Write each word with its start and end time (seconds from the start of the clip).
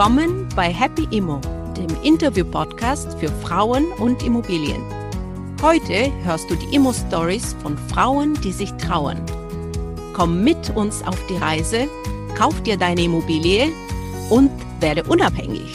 Willkommen 0.00 0.48
bei 0.56 0.72
Happy 0.72 1.06
Immo, 1.14 1.42
dem 1.76 1.90
Interview-Podcast 2.02 3.18
für 3.18 3.28
Frauen 3.28 3.84
und 3.98 4.22
Immobilien. 4.22 4.82
Heute 5.60 6.10
hörst 6.24 6.48
du 6.48 6.54
die 6.54 6.74
Immo-Stories 6.74 7.54
von 7.60 7.76
Frauen, 7.76 8.32
die 8.40 8.52
sich 8.52 8.72
trauen. 8.78 9.18
Komm 10.14 10.42
mit 10.42 10.74
uns 10.74 11.02
auf 11.02 11.18
die 11.26 11.36
Reise, 11.36 11.86
kauf 12.34 12.62
dir 12.62 12.78
deine 12.78 13.02
Immobilie 13.02 13.68
und 14.30 14.50
werde 14.80 15.04
unabhängig. 15.04 15.70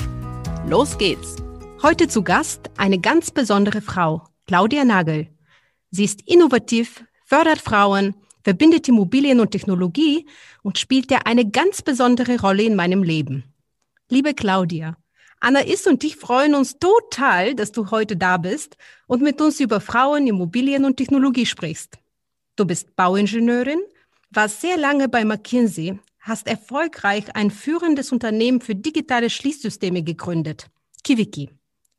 Los 0.68 0.98
geht's! 0.98 1.36
Heute 1.84 2.08
zu 2.08 2.24
Gast 2.24 2.72
eine 2.78 2.98
ganz 2.98 3.30
besondere 3.30 3.82
Frau, 3.82 4.24
Claudia 4.48 4.86
Nagel. 4.86 5.28
Sie 5.92 6.04
ist 6.04 6.28
innovativ, 6.28 7.04
fördert 7.26 7.60
Frauen, 7.60 8.16
verbindet 8.44 8.88
Immobilien 8.88 9.40
und 9.40 9.52
Technologie 9.52 10.26
und 10.64 10.80
spielt 10.80 11.12
ja 11.12 11.20
eine 11.26 11.48
ganz 11.48 11.84
besondere 11.84 12.42
Rolle 12.42 12.64
in 12.64 12.76
meinem 12.76 13.04
Leben. 13.04 13.44
Liebe 14.08 14.36
Claudia, 14.36 14.98
Anna 15.40 15.62
ist 15.62 15.88
und 15.88 16.04
ich 16.04 16.16
freuen 16.16 16.54
uns 16.54 16.78
total, 16.78 17.56
dass 17.56 17.72
du 17.72 17.90
heute 17.90 18.16
da 18.16 18.38
bist 18.38 18.78
und 19.08 19.24
mit 19.24 19.42
uns 19.42 19.60
über 19.60 19.82
Frauen, 19.82 20.28
Immobilien 20.28 20.86
und 20.86 20.98
Technologie 20.98 21.48
sprichst. 21.48 21.98
Du 22.56 22.66
bist 22.66 22.96
Bauingenieurin, 22.96 23.80
warst 24.30 24.62
sehr 24.62 24.78
lange 24.78 25.10
bei 25.10 25.26
McKinsey, 25.26 26.00
hast 26.20 26.46
erfolgreich 26.46 27.36
ein 27.36 27.50
führendes 27.50 28.12
Unternehmen 28.12 28.62
für 28.62 28.76
digitale 28.76 29.32
Schließsysteme 29.32 30.04
gegründet, 30.04 30.68
Kiviki. 31.04 31.50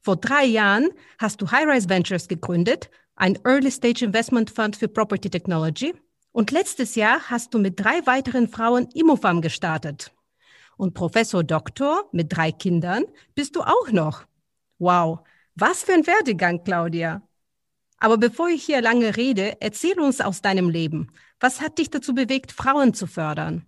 Vor 0.00 0.14
drei 0.14 0.44
Jahren 0.44 0.90
hast 1.18 1.42
du 1.42 1.50
High-Rise 1.50 1.88
Ventures 1.88 2.28
gegründet, 2.28 2.88
ein 3.16 3.36
Early-Stage 3.44 4.04
Investment 4.04 4.50
Fund 4.50 4.76
für 4.76 4.86
Property 4.86 5.28
Technology. 5.28 5.92
Und 6.30 6.52
letztes 6.52 6.94
Jahr 6.94 7.18
hast 7.30 7.52
du 7.52 7.58
mit 7.58 7.80
drei 7.80 8.06
weiteren 8.06 8.46
Frauen 8.46 8.86
Immofarm 8.94 9.40
gestartet. 9.40 10.12
Und 10.76 10.94
Professor 10.94 11.42
Doktor 11.42 12.08
mit 12.12 12.36
drei 12.36 12.52
Kindern 12.52 13.04
bist 13.34 13.56
du 13.56 13.62
auch 13.62 13.90
noch. 13.90 14.24
Wow, 14.78 15.20
was 15.54 15.84
für 15.84 15.92
ein 15.92 16.06
Werdegang, 16.06 16.64
Claudia. 16.64 17.22
Aber 17.98 18.18
bevor 18.18 18.48
ich 18.48 18.64
hier 18.64 18.82
lange 18.82 19.16
rede, 19.16 19.56
erzähl 19.60 19.98
uns 19.98 20.20
aus 20.20 20.42
deinem 20.42 20.68
Leben. 20.68 21.12
Was 21.40 21.60
hat 21.60 21.78
dich 21.78 21.90
dazu 21.90 22.14
bewegt, 22.14 22.52
Frauen 22.52 22.92
zu 22.92 23.06
fördern? 23.06 23.66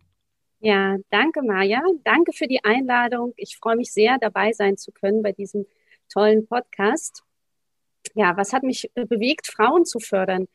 Ja, 0.60 0.96
danke, 1.10 1.42
Maja. 1.42 1.80
Danke 2.04 2.32
für 2.32 2.46
die 2.46 2.62
Einladung. 2.64 3.32
Ich 3.36 3.56
freue 3.56 3.76
mich 3.76 3.92
sehr, 3.92 4.18
dabei 4.18 4.52
sein 4.52 4.76
zu 4.76 4.92
können 4.92 5.22
bei 5.22 5.32
diesem 5.32 5.66
tollen 6.12 6.46
Podcast. 6.46 7.22
Ja, 8.14 8.36
was 8.36 8.52
hat 8.52 8.64
mich 8.64 8.90
äh, 8.94 9.04
bewegt, 9.04 9.46
Frauen 9.46 9.84
zu 9.84 10.00
fördern? 10.00 10.46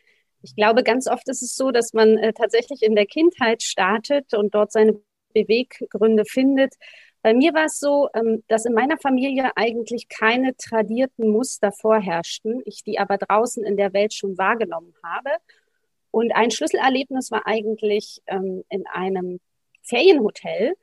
Ich 0.41 0.55
glaube, 0.55 0.83
ganz 0.83 1.07
oft 1.07 1.27
ist 1.29 1.41
es 1.41 1.55
so, 1.55 1.71
dass 1.71 1.93
man 1.93 2.17
äh, 2.17 2.33
tatsächlich 2.33 2.83
in 2.83 2.95
der 2.95 3.05
Kindheit 3.05 3.63
startet 3.63 4.33
und 4.33 4.53
dort 4.53 4.71
seine 4.71 4.99
Beweggründe 5.33 6.25
findet. 6.25 6.75
Bei 7.21 7.33
mir 7.33 7.53
war 7.53 7.65
es 7.65 7.79
so, 7.79 8.09
ähm, 8.13 8.43
dass 8.47 8.65
in 8.65 8.73
meiner 8.73 8.97
Familie 8.97 9.51
eigentlich 9.55 10.09
keine 10.09 10.55
tradierten 10.57 11.29
Muster 11.29 11.71
vorherrschten, 11.71 12.61
ich 12.65 12.83
die 12.83 12.99
aber 12.99 13.17
draußen 13.17 13.63
in 13.63 13.77
der 13.77 13.93
Welt 13.93 14.13
schon 14.13 14.37
wahrgenommen 14.37 14.93
habe. 15.03 15.29
Und 16.11 16.35
ein 16.35 16.51
Schlüsselerlebnis 16.51 17.31
war 17.31 17.47
eigentlich 17.47 18.21
ähm, 18.27 18.63
in 18.69 18.85
einem 18.87 19.39
Ferienhotel. 19.81 20.75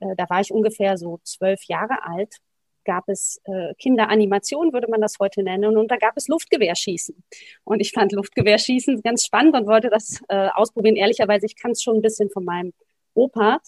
Äh, 0.00 0.16
da 0.16 0.28
war 0.28 0.40
ich 0.40 0.52
ungefähr 0.52 0.96
so 0.98 1.18
zwölf 1.24 1.64
Jahre 1.64 2.04
alt 2.04 2.40
gab 2.86 3.08
es 3.08 3.40
äh, 3.44 3.74
Kinderanimation, 3.74 4.72
würde 4.72 4.88
man 4.88 5.02
das 5.02 5.16
heute 5.20 5.42
nennen, 5.42 5.76
und 5.76 5.90
da 5.90 5.96
gab 5.96 6.16
es 6.16 6.28
Luftgewehrschießen. 6.28 7.22
Und 7.64 7.80
ich 7.80 7.90
fand 7.90 8.12
Luftgewehrschießen 8.12 9.02
ganz 9.02 9.26
spannend 9.26 9.54
und 9.56 9.66
wollte 9.66 9.90
das 9.90 10.22
äh, 10.28 10.48
ausprobieren. 10.54 10.96
Ehrlicherweise, 10.96 11.44
ich 11.44 11.56
kann 11.56 11.72
es 11.72 11.82
schon 11.82 11.96
ein 11.96 12.02
bisschen 12.02 12.30
von 12.30 12.44
meinem 12.44 12.72
Opa 13.12 13.60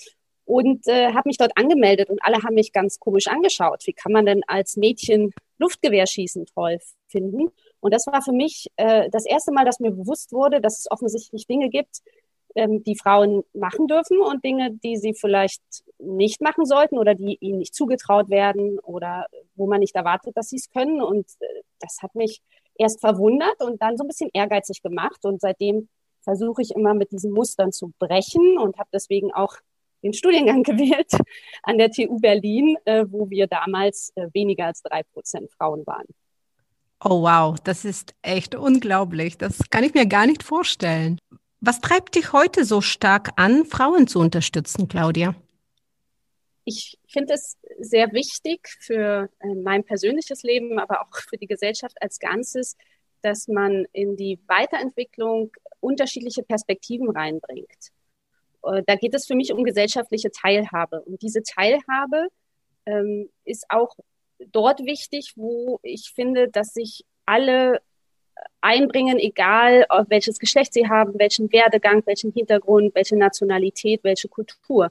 und 0.48 0.88
äh, 0.88 1.12
habe 1.12 1.28
mich 1.28 1.36
dort 1.36 1.52
angemeldet 1.56 2.08
und 2.08 2.20
alle 2.22 2.42
haben 2.42 2.54
mich 2.54 2.72
ganz 2.72 2.98
komisch 2.98 3.28
angeschaut. 3.28 3.82
Wie 3.84 3.92
kann 3.92 4.12
man 4.12 4.24
denn 4.24 4.40
als 4.46 4.78
Mädchen 4.78 5.34
Luftgewehrschießen 5.58 6.46
toll 6.46 6.78
finden? 7.06 7.50
Und 7.80 7.92
das 7.92 8.06
war 8.06 8.22
für 8.22 8.32
mich 8.32 8.68
äh, 8.76 9.10
das 9.10 9.26
erste 9.26 9.52
Mal, 9.52 9.66
dass 9.66 9.78
mir 9.78 9.90
bewusst 9.90 10.32
wurde, 10.32 10.62
dass 10.62 10.78
es 10.78 10.90
offensichtlich 10.90 11.46
Dinge 11.46 11.68
gibt, 11.68 12.00
ähm, 12.54 12.82
die 12.82 12.96
Frauen 12.96 13.44
machen 13.52 13.88
dürfen 13.88 14.22
und 14.22 14.42
Dinge, 14.42 14.70
die 14.72 14.96
sie 14.96 15.12
vielleicht 15.12 15.60
nicht 15.98 16.40
machen 16.40 16.64
sollten 16.64 16.96
oder 16.96 17.14
die 17.14 17.36
ihnen 17.40 17.58
nicht 17.58 17.74
zugetraut 17.74 18.30
werden 18.30 18.78
oder 18.78 19.26
wo 19.54 19.66
man 19.66 19.80
nicht 19.80 19.96
erwartet, 19.96 20.34
dass 20.34 20.48
sie 20.48 20.56
es 20.56 20.70
können. 20.70 21.02
Und 21.02 21.26
äh, 21.40 21.46
das 21.78 21.98
hat 22.00 22.14
mich 22.14 22.40
erst 22.78 23.00
verwundert 23.00 23.60
und 23.60 23.82
dann 23.82 23.98
so 23.98 24.04
ein 24.04 24.08
bisschen 24.08 24.30
ehrgeizig 24.32 24.80
gemacht. 24.80 25.26
Und 25.26 25.42
seitdem 25.42 25.90
versuche 26.22 26.62
ich 26.62 26.70
immer 26.70 26.94
mit 26.94 27.12
diesen 27.12 27.32
Mustern 27.32 27.70
zu 27.70 27.92
brechen 27.98 28.56
und 28.56 28.78
habe 28.78 28.88
deswegen 28.94 29.30
auch 29.34 29.54
den 30.02 30.12
Studiengang 30.12 30.62
gewählt 30.64 31.12
an 31.62 31.78
der 31.78 31.90
TU 31.90 32.18
Berlin, 32.20 32.76
äh, 32.84 33.04
wo 33.08 33.28
wir 33.30 33.46
damals 33.46 34.12
äh, 34.16 34.28
weniger 34.32 34.66
als 34.66 34.82
drei 34.82 35.02
Prozent 35.02 35.50
Frauen 35.52 35.86
waren. 35.86 36.06
Oh 37.04 37.22
wow, 37.22 37.58
das 37.60 37.84
ist 37.84 38.14
echt 38.22 38.54
unglaublich. 38.54 39.38
Das 39.38 39.58
kann 39.70 39.84
ich 39.84 39.94
mir 39.94 40.06
gar 40.06 40.26
nicht 40.26 40.42
vorstellen. 40.42 41.18
Was 41.60 41.80
treibt 41.80 42.14
dich 42.14 42.32
heute 42.32 42.64
so 42.64 42.80
stark 42.80 43.30
an, 43.36 43.64
Frauen 43.64 44.06
zu 44.06 44.18
unterstützen, 44.20 44.88
Claudia? 44.88 45.34
Ich 46.64 46.98
finde 47.08 47.34
es 47.34 47.56
sehr 47.78 48.12
wichtig 48.12 48.68
für 48.80 49.30
äh, 49.40 49.54
mein 49.54 49.84
persönliches 49.84 50.42
Leben, 50.42 50.78
aber 50.78 51.00
auch 51.00 51.16
für 51.28 51.38
die 51.38 51.46
Gesellschaft 51.46 51.96
als 52.00 52.18
Ganzes, 52.18 52.76
dass 53.22 53.48
man 53.48 53.86
in 53.92 54.16
die 54.16 54.38
Weiterentwicklung 54.46 55.50
unterschiedliche 55.80 56.42
Perspektiven 56.42 57.10
reinbringt. 57.10 57.92
Äh, 58.64 58.82
da 58.86 58.96
geht 58.96 59.14
es 59.14 59.26
für 59.26 59.34
mich 59.34 59.52
um 59.52 59.64
gesellschaftliche 59.64 60.30
Teilhabe. 60.30 61.02
Und 61.02 61.22
diese 61.22 61.42
Teilhabe 61.42 62.28
ähm, 62.86 63.28
ist 63.44 63.66
auch 63.68 63.94
dort 64.52 64.80
wichtig, 64.80 65.32
wo 65.36 65.80
ich 65.82 66.12
finde, 66.14 66.48
dass 66.48 66.72
sich 66.74 67.04
alle 67.26 67.80
einbringen, 68.60 69.18
egal 69.18 69.86
welches 70.08 70.38
Geschlecht 70.38 70.72
sie 70.72 70.88
haben, 70.88 71.18
welchen 71.18 71.52
Werdegang, 71.52 72.02
welchen 72.06 72.32
Hintergrund, 72.32 72.94
welche 72.94 73.16
Nationalität, 73.16 74.04
welche 74.04 74.28
Kultur. 74.28 74.90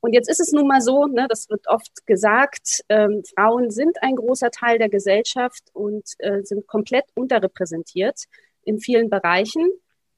Und 0.00 0.14
jetzt 0.14 0.30
ist 0.30 0.40
es 0.40 0.52
nun 0.52 0.66
mal 0.66 0.80
so, 0.80 1.06
ne, 1.06 1.26
das 1.28 1.50
wird 1.50 1.68
oft 1.68 2.06
gesagt, 2.06 2.82
ähm, 2.88 3.22
Frauen 3.34 3.70
sind 3.70 4.02
ein 4.02 4.16
großer 4.16 4.50
Teil 4.50 4.78
der 4.78 4.88
Gesellschaft 4.88 5.64
und 5.72 6.04
äh, 6.18 6.42
sind 6.42 6.66
komplett 6.66 7.04
unterrepräsentiert 7.14 8.24
in 8.62 8.78
vielen 8.78 9.10
Bereichen. 9.10 9.70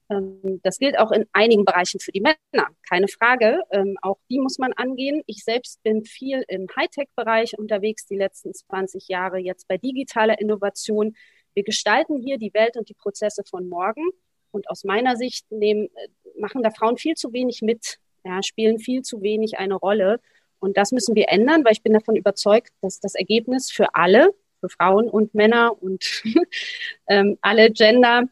Ähm, 0.09 0.59
das 0.63 0.77
gilt 0.77 0.97
auch 0.99 1.11
in 1.11 1.25
einigen 1.33 1.65
Bereichen 1.65 1.99
für 1.99 2.11
die 2.11 2.21
Männer, 2.21 2.67
keine 2.87 3.07
Frage. 3.07 3.61
Ähm, 3.71 3.97
auch 4.01 4.19
die 4.29 4.39
muss 4.39 4.57
man 4.57 4.73
angehen. 4.73 5.23
Ich 5.25 5.43
selbst 5.43 5.81
bin 5.83 6.03
viel 6.03 6.43
im 6.47 6.67
Hightech-Bereich 6.75 7.57
unterwegs, 7.57 8.05
die 8.05 8.17
letzten 8.17 8.53
20 8.53 9.07
Jahre 9.07 9.37
jetzt 9.37 9.67
bei 9.67 9.77
digitaler 9.77 10.39
Innovation. 10.39 11.15
Wir 11.53 11.63
gestalten 11.63 12.21
hier 12.21 12.37
die 12.37 12.53
Welt 12.53 12.77
und 12.77 12.89
die 12.89 12.95
Prozesse 12.95 13.43
von 13.43 13.67
morgen. 13.67 14.09
Und 14.51 14.69
aus 14.69 14.83
meiner 14.83 15.15
Sicht 15.15 15.51
nehmen, 15.51 15.89
machen 16.37 16.61
da 16.61 16.69
Frauen 16.69 16.97
viel 16.97 17.15
zu 17.15 17.33
wenig 17.33 17.61
mit, 17.61 17.97
ja, 18.23 18.43
spielen 18.43 18.77
viel 18.79 19.01
zu 19.01 19.21
wenig 19.21 19.57
eine 19.57 19.75
Rolle. 19.75 20.19
Und 20.59 20.77
das 20.77 20.91
müssen 20.91 21.15
wir 21.15 21.29
ändern, 21.29 21.65
weil 21.65 21.73
ich 21.73 21.81
bin 21.81 21.93
davon 21.93 22.15
überzeugt, 22.15 22.71
dass 22.81 22.99
das 22.99 23.15
Ergebnis 23.15 23.71
für 23.71 23.95
alle, 23.95 24.33
für 24.59 24.69
Frauen 24.69 25.09
und 25.09 25.33
Männer 25.33 25.81
und 25.81 26.23
ähm, 27.07 27.37
alle 27.41 27.71
Gender 27.71 28.23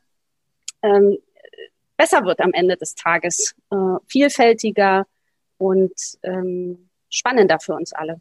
ähm, 0.81 1.17
besser 2.01 2.25
wird 2.25 2.39
am 2.39 2.51
Ende 2.51 2.77
des 2.77 2.95
Tages, 2.95 3.53
äh, 3.69 3.75
vielfältiger 4.07 5.05
und 5.57 5.93
ähm, 6.23 6.89
spannender 7.11 7.59
für 7.59 7.75
uns 7.75 7.93
alle. 7.93 8.19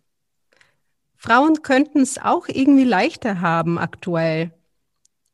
Frauen 1.16 1.62
könnten 1.62 2.00
es 2.00 2.18
auch 2.18 2.48
irgendwie 2.48 2.84
leichter 2.84 3.40
haben 3.40 3.78
aktuell. 3.78 4.50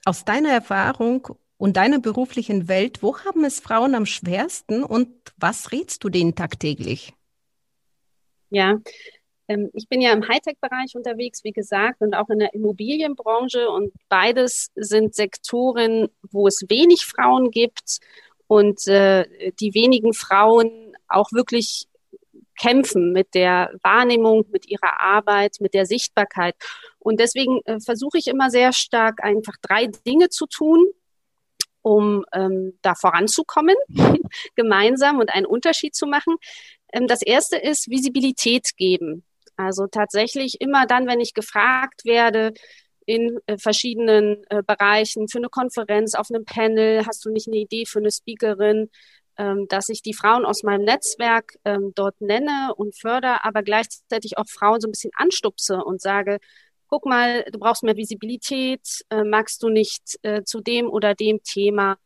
Aus 0.04 0.24
deiner 0.24 0.50
Erfahrung 0.50 1.26
und 1.56 1.76
deiner 1.76 1.98
beruflichen 1.98 2.68
Welt, 2.68 3.02
wo 3.02 3.18
haben 3.18 3.44
es 3.44 3.58
Frauen 3.58 3.96
am 3.96 4.06
schwersten 4.06 4.84
und 4.84 5.08
was 5.36 5.72
rätst 5.72 6.04
du 6.04 6.08
denen 6.08 6.36
tagtäglich? 6.36 7.14
Ja, 8.50 8.78
ähm, 9.48 9.70
ich 9.72 9.88
bin 9.88 10.00
ja 10.00 10.12
im 10.12 10.28
Hightech-Bereich 10.28 10.94
unterwegs, 10.94 11.42
wie 11.42 11.52
gesagt, 11.52 12.00
und 12.00 12.14
auch 12.14 12.28
in 12.28 12.38
der 12.38 12.54
Immobilienbranche. 12.54 13.68
Und 13.68 13.92
beides 14.08 14.70
sind 14.76 15.16
Sektoren, 15.16 16.08
wo 16.30 16.46
es 16.46 16.64
wenig 16.68 17.06
Frauen 17.06 17.50
gibt 17.50 17.98
und 18.46 18.86
äh, 18.86 19.52
die 19.60 19.74
wenigen 19.74 20.14
Frauen 20.14 20.96
auch 21.08 21.32
wirklich 21.32 21.86
kämpfen 22.58 23.12
mit 23.12 23.34
der 23.34 23.70
Wahrnehmung, 23.82 24.46
mit 24.50 24.66
ihrer 24.66 25.00
Arbeit, 25.00 25.56
mit 25.60 25.74
der 25.74 25.86
Sichtbarkeit. 25.86 26.54
Und 26.98 27.20
deswegen 27.20 27.60
äh, 27.64 27.80
versuche 27.80 28.18
ich 28.18 28.26
immer 28.28 28.50
sehr 28.50 28.72
stark 28.72 29.22
einfach 29.22 29.54
drei 29.60 29.86
Dinge 30.06 30.28
zu 30.28 30.46
tun, 30.46 30.86
um 31.82 32.24
ähm, 32.32 32.78
da 32.82 32.94
voranzukommen, 32.94 33.76
gemeinsam 34.56 35.18
und 35.20 35.30
einen 35.30 35.46
Unterschied 35.46 35.94
zu 35.94 36.06
machen. 36.06 36.36
Ähm, 36.92 37.06
das 37.06 37.22
erste 37.22 37.56
ist 37.56 37.90
Visibilität 37.90 38.76
geben. 38.76 39.24
Also 39.56 39.86
tatsächlich 39.86 40.60
immer 40.60 40.86
dann, 40.86 41.06
wenn 41.06 41.20
ich 41.20 41.32
gefragt 41.32 42.04
werde, 42.04 42.52
in 43.06 43.38
äh, 43.46 43.56
verschiedenen 43.58 44.44
äh, 44.50 44.62
Bereichen 44.66 45.28
für 45.28 45.38
eine 45.38 45.48
Konferenz, 45.48 46.14
auf 46.14 46.28
einem 46.30 46.44
Panel, 46.44 47.06
hast 47.06 47.24
du 47.24 47.30
nicht 47.30 47.48
eine 47.48 47.56
Idee 47.56 47.86
für 47.86 48.00
eine 48.00 48.10
Speakerin, 48.10 48.90
ähm, 49.38 49.66
dass 49.68 49.88
ich 49.88 50.02
die 50.02 50.14
Frauen 50.14 50.44
aus 50.44 50.62
meinem 50.62 50.84
Netzwerk 50.84 51.56
ähm, 51.64 51.92
dort 51.94 52.20
nenne 52.20 52.74
und 52.76 52.98
fördere, 52.98 53.44
aber 53.44 53.62
gleichzeitig 53.62 54.38
auch 54.38 54.48
Frauen 54.48 54.80
so 54.80 54.88
ein 54.88 54.92
bisschen 54.92 55.12
anstupse 55.14 55.84
und 55.84 56.00
sage, 56.00 56.38
guck 56.88 57.06
mal, 57.06 57.44
du 57.52 57.58
brauchst 57.58 57.82
mehr 57.82 57.96
Visibilität, 57.96 59.04
äh, 59.10 59.24
magst 59.24 59.62
du 59.62 59.68
nicht 59.68 60.18
äh, 60.22 60.42
zu 60.44 60.60
dem 60.60 60.88
oder 60.88 61.14
dem 61.14 61.42
Thema 61.42 61.98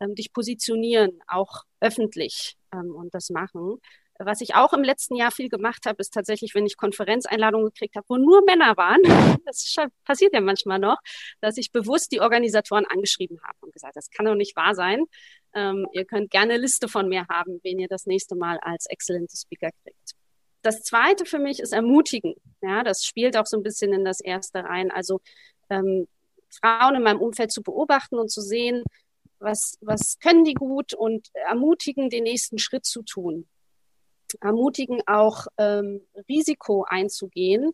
ähm, 0.00 0.14
dich 0.14 0.32
positionieren, 0.32 1.20
auch 1.26 1.64
öffentlich 1.80 2.56
ähm, 2.72 2.94
und 2.94 3.14
das 3.14 3.30
machen. 3.30 3.78
Was 4.18 4.40
ich 4.40 4.54
auch 4.54 4.72
im 4.72 4.82
letzten 4.82 5.14
Jahr 5.16 5.30
viel 5.30 5.48
gemacht 5.48 5.84
habe, 5.86 5.98
ist 6.00 6.14
tatsächlich, 6.14 6.54
wenn 6.54 6.66
ich 6.66 6.76
Konferenzeinladungen 6.76 7.68
gekriegt 7.68 7.96
habe, 7.96 8.06
wo 8.08 8.16
nur 8.16 8.42
Männer 8.44 8.76
waren, 8.76 9.00
das 9.44 9.74
passiert 10.04 10.32
ja 10.32 10.40
manchmal 10.40 10.78
noch, 10.78 10.98
dass 11.40 11.58
ich 11.58 11.70
bewusst 11.72 12.12
die 12.12 12.20
Organisatoren 12.20 12.86
angeschrieben 12.86 13.38
habe 13.42 13.58
und 13.60 13.72
gesagt, 13.72 13.96
das 13.96 14.10
kann 14.10 14.26
doch 14.26 14.34
nicht 14.34 14.56
wahr 14.56 14.74
sein. 14.74 15.04
Ähm, 15.54 15.86
ihr 15.92 16.04
könnt 16.04 16.30
gerne 16.30 16.54
eine 16.54 16.62
Liste 16.62 16.88
von 16.88 17.08
mir 17.08 17.26
haben, 17.28 17.60
wen 17.62 17.78
ihr 17.78 17.88
das 17.88 18.06
nächste 18.06 18.36
Mal 18.36 18.58
als 18.58 18.86
exzellente 18.86 19.36
Speaker 19.36 19.70
kriegt. 19.82 20.12
Das 20.62 20.82
zweite 20.82 21.26
für 21.26 21.38
mich 21.38 21.60
ist 21.60 21.72
ermutigen. 21.72 22.34
Ja, 22.62 22.82
das 22.82 23.04
spielt 23.04 23.36
auch 23.36 23.46
so 23.46 23.56
ein 23.56 23.62
bisschen 23.62 23.92
in 23.92 24.04
das 24.04 24.20
erste 24.20 24.64
rein. 24.64 24.90
Also 24.90 25.20
ähm, 25.68 26.08
Frauen 26.48 26.96
in 26.96 27.02
meinem 27.02 27.20
Umfeld 27.20 27.52
zu 27.52 27.62
beobachten 27.62 28.18
und 28.18 28.30
zu 28.30 28.40
sehen, 28.40 28.82
was, 29.38 29.76
was 29.82 30.18
können 30.18 30.44
die 30.44 30.54
gut 30.54 30.94
und 30.94 31.28
ermutigen, 31.34 32.08
den 32.08 32.24
nächsten 32.24 32.58
Schritt 32.58 32.86
zu 32.86 33.02
tun 33.02 33.46
ermutigen, 34.40 35.02
auch 35.06 35.46
ähm, 35.58 36.02
Risiko 36.28 36.84
einzugehen, 36.88 37.72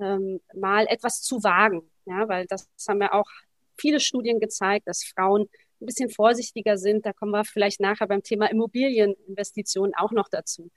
ähm, 0.00 0.40
mal 0.54 0.86
etwas 0.86 1.22
zu 1.22 1.42
wagen. 1.42 1.90
Ja, 2.04 2.28
weil 2.28 2.46
das 2.46 2.68
haben 2.88 3.00
ja 3.00 3.12
auch 3.12 3.30
viele 3.78 4.00
Studien 4.00 4.40
gezeigt, 4.40 4.88
dass 4.88 5.04
Frauen 5.04 5.48
ein 5.80 5.86
bisschen 5.86 6.10
vorsichtiger 6.10 6.76
sind. 6.76 7.06
Da 7.06 7.12
kommen 7.12 7.32
wir 7.32 7.44
vielleicht 7.44 7.80
nachher 7.80 8.06
beim 8.06 8.22
Thema 8.22 8.50
Immobilieninvestitionen 8.50 9.94
auch 9.94 10.12
noch 10.12 10.28
dazu. 10.28 10.70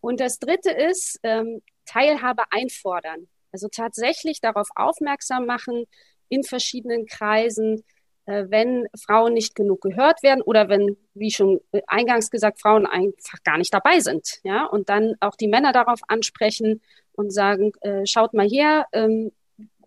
Und 0.00 0.20
das 0.20 0.38
Dritte 0.38 0.70
ist 0.70 1.18
ähm, 1.22 1.62
Teilhabe 1.86 2.44
einfordern. 2.50 3.28
Also 3.52 3.68
tatsächlich 3.68 4.40
darauf 4.40 4.68
aufmerksam 4.74 5.46
machen 5.46 5.84
in 6.28 6.42
verschiedenen 6.42 7.06
Kreisen, 7.06 7.84
wenn 8.26 8.86
Frauen 8.96 9.34
nicht 9.34 9.54
genug 9.54 9.82
gehört 9.82 10.22
werden 10.22 10.40
oder 10.42 10.68
wenn, 10.68 10.96
wie 11.14 11.30
schon 11.30 11.60
eingangs 11.86 12.30
gesagt, 12.30 12.60
Frauen 12.60 12.86
einfach 12.86 13.42
gar 13.44 13.58
nicht 13.58 13.72
dabei 13.72 14.00
sind. 14.00 14.40
Ja, 14.44 14.64
und 14.66 14.88
dann 14.88 15.14
auch 15.20 15.36
die 15.36 15.48
Männer 15.48 15.72
darauf 15.72 16.00
ansprechen 16.08 16.80
und 17.12 17.32
sagen, 17.32 17.72
äh, 17.82 18.06
schaut 18.06 18.34
mal 18.34 18.48
her, 18.48 18.86
ähm, 18.92 19.32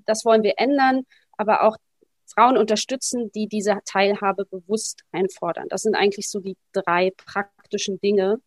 das 0.06 0.24
wollen 0.24 0.44
wir 0.44 0.54
ändern, 0.58 1.04
aber 1.38 1.64
auch 1.64 1.78
Frauen 2.26 2.58
unterstützen, 2.58 3.32
die 3.34 3.48
diese 3.48 3.80
Teilhabe 3.86 4.46
bewusst 4.46 5.02
einfordern. 5.12 5.68
Das 5.70 5.82
sind 5.82 5.96
eigentlich 5.96 6.30
so 6.30 6.40
die 6.40 6.58
drei 6.74 7.12
praktischen 7.16 8.00
Dinge, 8.00 8.40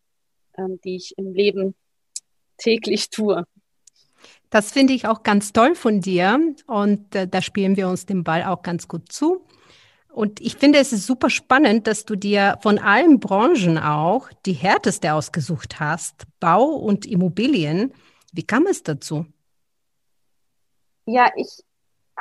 ähm, 0.57 0.79
die 0.83 0.95
ich 0.95 1.13
im 1.17 1.33
Leben 1.33 1.75
täglich 2.57 3.09
tue. 3.09 3.43
Das 4.49 4.71
finde 4.71 4.93
ich 4.93 5.07
auch 5.07 5.23
ganz 5.23 5.51
toll 5.53 5.75
von 5.75 6.01
dir 6.01 6.39
und 6.67 7.15
äh, 7.15 7.27
da 7.27 7.41
spielen 7.41 7.75
wir 7.77 7.87
uns 7.87 8.05
den 8.05 8.23
Ball 8.23 8.43
auch 8.43 8.61
ganz 8.61 8.87
gut 8.87 9.11
zu. 9.11 9.45
Und 10.13 10.41
ich 10.41 10.57
finde, 10.57 10.79
es 10.79 10.91
ist 10.91 11.07
super 11.07 11.29
spannend, 11.29 11.87
dass 11.87 12.05
du 12.05 12.15
dir 12.15 12.57
von 12.61 12.79
allen 12.79 13.19
Branchen 13.19 13.77
auch 13.77 14.29
die 14.45 14.53
härteste 14.53 15.13
ausgesucht 15.13 15.79
hast, 15.79 16.23
Bau 16.39 16.65
und 16.65 17.05
Immobilien. 17.05 17.93
Wie 18.33 18.43
kam 18.43 18.67
es 18.67 18.83
dazu? 18.83 19.25
Ja, 21.05 21.31
ich 21.35 21.63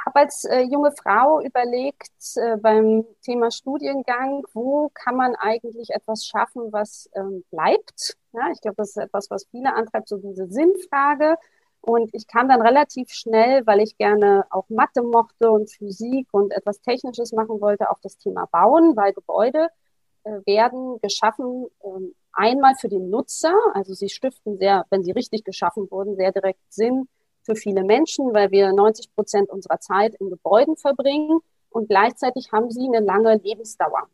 habe 0.07 0.21
als 0.21 0.45
äh, 0.45 0.63
junge 0.63 0.93
Frau 0.93 1.41
überlegt 1.41 2.13
äh, 2.37 2.57
beim 2.57 3.05
Thema 3.23 3.51
Studiengang, 3.51 4.45
wo 4.53 4.91
kann 4.95 5.17
man 5.17 5.35
eigentlich 5.37 5.91
etwas 5.91 6.25
schaffen, 6.25 6.73
was 6.73 7.11
ähm, 7.15 7.45
bleibt. 7.51 8.17
Ja, 8.33 8.51
ich 8.53 8.61
glaube, 8.61 8.77
das 8.77 8.91
ist 8.91 8.97
etwas, 8.97 9.31
was 9.31 9.47
viele 9.51 9.75
antreibt, 9.75 10.09
so 10.09 10.17
diese 10.17 10.47
Sinnfrage. 10.49 11.37
Und 11.83 12.11
ich 12.15 12.27
kam 12.27 12.49
dann 12.49 12.61
relativ 12.61 13.11
schnell, 13.11 13.67
weil 13.67 13.81
ich 13.81 13.97
gerne 13.97 14.45
auch 14.51 14.69
Mathe 14.69 15.03
mochte 15.03 15.51
und 15.51 15.71
Physik 15.71 16.29
und 16.33 16.53
etwas 16.53 16.81
Technisches 16.83 17.33
machen 17.33 17.61
wollte, 17.61 17.91
auf 17.91 17.99
das 18.03 18.19
Thema 18.19 18.47
Bauen, 18.53 18.97
weil 18.97 19.15
Gebäude 19.15 19.69
äh, 20.25 20.41
werden 20.45 20.99
geschaffen 21.01 21.67
äh, 21.83 22.13
einmal 22.33 22.75
für 22.75 22.89
den 22.89 23.09
Nutzer, 23.09 23.55
also 23.75 23.95
sie 23.95 24.09
stiften 24.09 24.59
sehr, 24.59 24.85
wenn 24.91 25.03
sie 25.03 25.13
richtig 25.13 25.45
geschaffen 25.45 25.91
wurden, 25.91 26.17
sehr 26.17 26.33
direkt 26.33 26.61
Sinn 26.69 27.09
für 27.43 27.57
viele 27.57 27.83
Menschen, 27.83 28.35
weil 28.35 28.51
wir 28.51 28.73
90 28.73 29.15
Prozent 29.15 29.49
unserer 29.49 29.81
Zeit 29.81 30.15
in 30.17 30.29
Gebäuden 30.29 30.77
verbringen 30.77 31.41
und 31.71 31.89
gleichzeitig 31.89 32.53
haben 32.53 32.71
sie 32.71 32.87
eine 32.87 33.01
lange 33.01 33.37
Lebensdauer. 33.37 34.09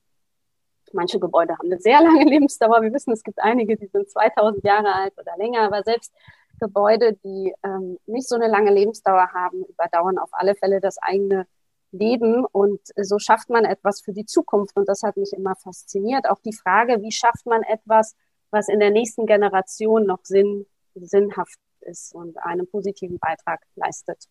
Manche 0.92 1.18
Gebäude 1.18 1.58
haben 1.58 1.66
eine 1.66 1.80
sehr 1.80 2.00
lange 2.00 2.24
Lebensdauer. 2.30 2.80
Wir 2.82 2.92
wissen, 2.92 3.12
es 3.12 3.24
gibt 3.24 3.40
einige, 3.40 3.76
die 3.76 3.88
sind 3.88 4.08
2000 4.08 4.64
Jahre 4.64 4.94
alt 4.94 5.14
oder 5.18 5.36
länger, 5.36 5.62
aber 5.62 5.82
selbst 5.82 6.12
Gebäude, 6.58 7.14
die 7.25 7.55
ähm, 7.62 7.99
nicht 8.06 8.29
so 8.29 8.37
eine 8.37 8.49
lange 8.49 8.73
Lebensdauer 8.73 9.32
haben, 9.32 9.64
überdauern 9.64 10.19
auf 10.19 10.31
alle 10.32 10.55
Fälle 10.55 10.81
das 10.81 10.99
eigene 10.99 11.47
Leben 11.93 12.44
und 12.44 12.81
so 12.97 13.19
schafft 13.19 13.49
man 13.49 13.64
etwas 13.64 14.00
für 14.00 14.12
die 14.12 14.26
Zukunft 14.26 14.76
und 14.76 14.88
das 14.88 15.03
hat 15.03 15.17
mich 15.17 15.32
immer 15.32 15.55
fasziniert. 15.56 16.29
Auch 16.29 16.41
die 16.41 16.53
Frage, 16.53 17.00
wie 17.03 17.12
schafft 17.12 17.47
man 17.47 17.62
etwas, 17.62 18.14
was 18.50 18.69
in 18.69 18.81
der 18.81 18.91
nächsten 18.91 19.26
Generation 19.26 20.06
noch 20.06 20.25
sinn, 20.25 20.67
sinnhaft 20.94 21.58
ist 21.81 22.14
und 22.14 22.38
einen 22.38 22.69
positiven 22.69 23.19
Beitrag 23.19 23.61
leistet. 23.76 24.29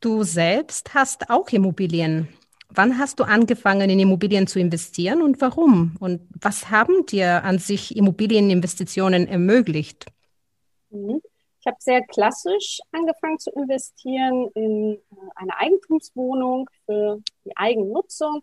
Du 0.00 0.22
selbst 0.22 0.94
hast 0.94 1.30
auch 1.30 1.48
Immobilien. 1.48 2.28
Wann 2.76 2.98
hast 2.98 3.20
du 3.20 3.24
angefangen, 3.24 3.88
in 3.88 4.00
Immobilien 4.00 4.48
zu 4.48 4.58
investieren 4.58 5.22
und 5.22 5.40
warum? 5.40 5.96
Und 6.00 6.22
was 6.40 6.70
haben 6.70 7.06
dir 7.06 7.44
an 7.44 7.58
sich 7.58 7.96
Immobilieninvestitionen 7.96 9.28
ermöglicht? 9.28 10.06
Mhm. 10.90 11.20
Ich 11.60 11.66
habe 11.66 11.76
sehr 11.78 12.02
klassisch 12.02 12.80
angefangen 12.92 13.38
zu 13.38 13.50
investieren 13.52 14.50
in 14.54 14.94
äh, 14.94 14.98
eine 15.36 15.56
Eigentumswohnung 15.56 16.68
für 16.84 17.20
die 17.44 17.56
Eigennutzung. 17.56 18.42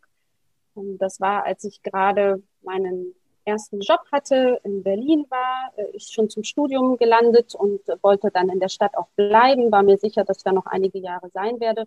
Das 0.74 1.20
war, 1.20 1.46
als 1.46 1.66
ich 1.66 1.84
gerade 1.84 2.42
meinen 2.62 3.14
ersten 3.44 3.82
Job 3.82 4.00
hatte, 4.12 4.60
in 4.64 4.82
Berlin 4.82 5.26
war, 5.30 5.72
äh, 5.76 5.86
ich 5.94 6.08
schon 6.08 6.30
zum 6.30 6.44
Studium 6.44 6.98
gelandet 6.98 7.54
und 7.54 7.82
wollte 8.02 8.32
dann 8.32 8.50
in 8.50 8.62
der 8.62 8.70
Stadt 8.70 8.96
auch 8.96 9.10
bleiben, 9.18 9.72
war 9.72 9.84
mir 9.84 9.98
sicher, 9.98 10.24
dass 10.24 10.38
ich 10.38 10.44
da 10.44 10.54
noch 10.54 10.66
einige 10.66 11.00
Jahre 11.00 11.30
sein 11.34 11.60
werde 11.60 11.86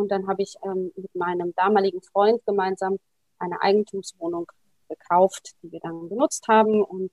und 0.00 0.10
dann 0.10 0.26
habe 0.26 0.42
ich 0.42 0.56
ähm, 0.64 0.92
mit 0.96 1.14
meinem 1.14 1.54
damaligen 1.54 2.00
Freund 2.02 2.44
gemeinsam 2.46 2.98
eine 3.38 3.60
Eigentumswohnung 3.62 4.50
gekauft, 4.88 5.54
die 5.62 5.72
wir 5.72 5.80
dann 5.80 6.08
genutzt 6.08 6.48
haben. 6.48 6.82
Und 6.82 7.10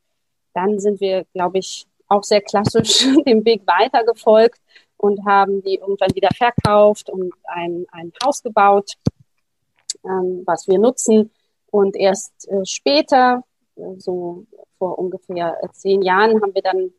dann 0.53 0.79
sind 0.79 0.99
wir, 0.99 1.25
glaube 1.33 1.59
ich, 1.59 1.85
auch 2.07 2.23
sehr 2.23 2.41
klassisch 2.41 3.05
dem 3.25 3.45
Weg 3.45 3.63
weitergefolgt 3.65 4.59
und 4.97 5.25
haben 5.25 5.61
die 5.61 5.75
irgendwann 5.75 6.15
wieder 6.15 6.29
verkauft 6.35 7.09
und 7.09 7.33
ein, 7.45 7.85
ein 7.91 8.11
Haus 8.23 8.41
gebaut, 8.41 8.93
ähm, 10.03 10.43
was 10.45 10.67
wir 10.67 10.79
nutzen. 10.79 11.31
Und 11.69 11.95
erst 11.95 12.47
äh, 12.49 12.65
später, 12.65 13.43
äh, 13.75 13.99
so 13.99 14.45
vor 14.79 14.97
ungefähr 14.97 15.57
äh, 15.61 15.67
zehn 15.71 16.01
Jahren, 16.01 16.41
haben 16.41 16.55
wir 16.55 16.61
dann 16.61 16.91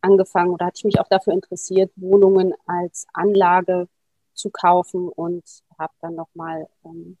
angefangen 0.00 0.50
oder 0.50 0.66
hatte 0.66 0.78
ich 0.78 0.84
mich 0.84 1.00
auch 1.00 1.08
dafür 1.08 1.32
interessiert, 1.32 1.90
Wohnungen 1.96 2.52
als 2.66 3.06
Anlage 3.12 3.88
zu 4.34 4.50
kaufen 4.50 5.08
und 5.08 5.44
habe 5.78 5.92
dann 6.00 6.14
nochmal 6.14 6.66
ähm, 6.84 7.16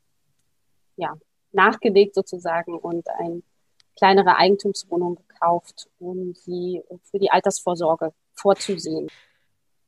ja, 0.96 1.14
nachgelegt 1.52 2.14
sozusagen 2.14 2.78
und 2.78 3.08
eine 3.08 3.42
kleinere 3.96 4.36
Eigentumswohnung 4.36 5.16
gekauft, 5.16 5.88
um 5.98 6.34
sie 6.34 6.82
für 7.10 7.18
die 7.18 7.30
Altersvorsorge 7.30 8.12
vorzusehen. 8.34 9.08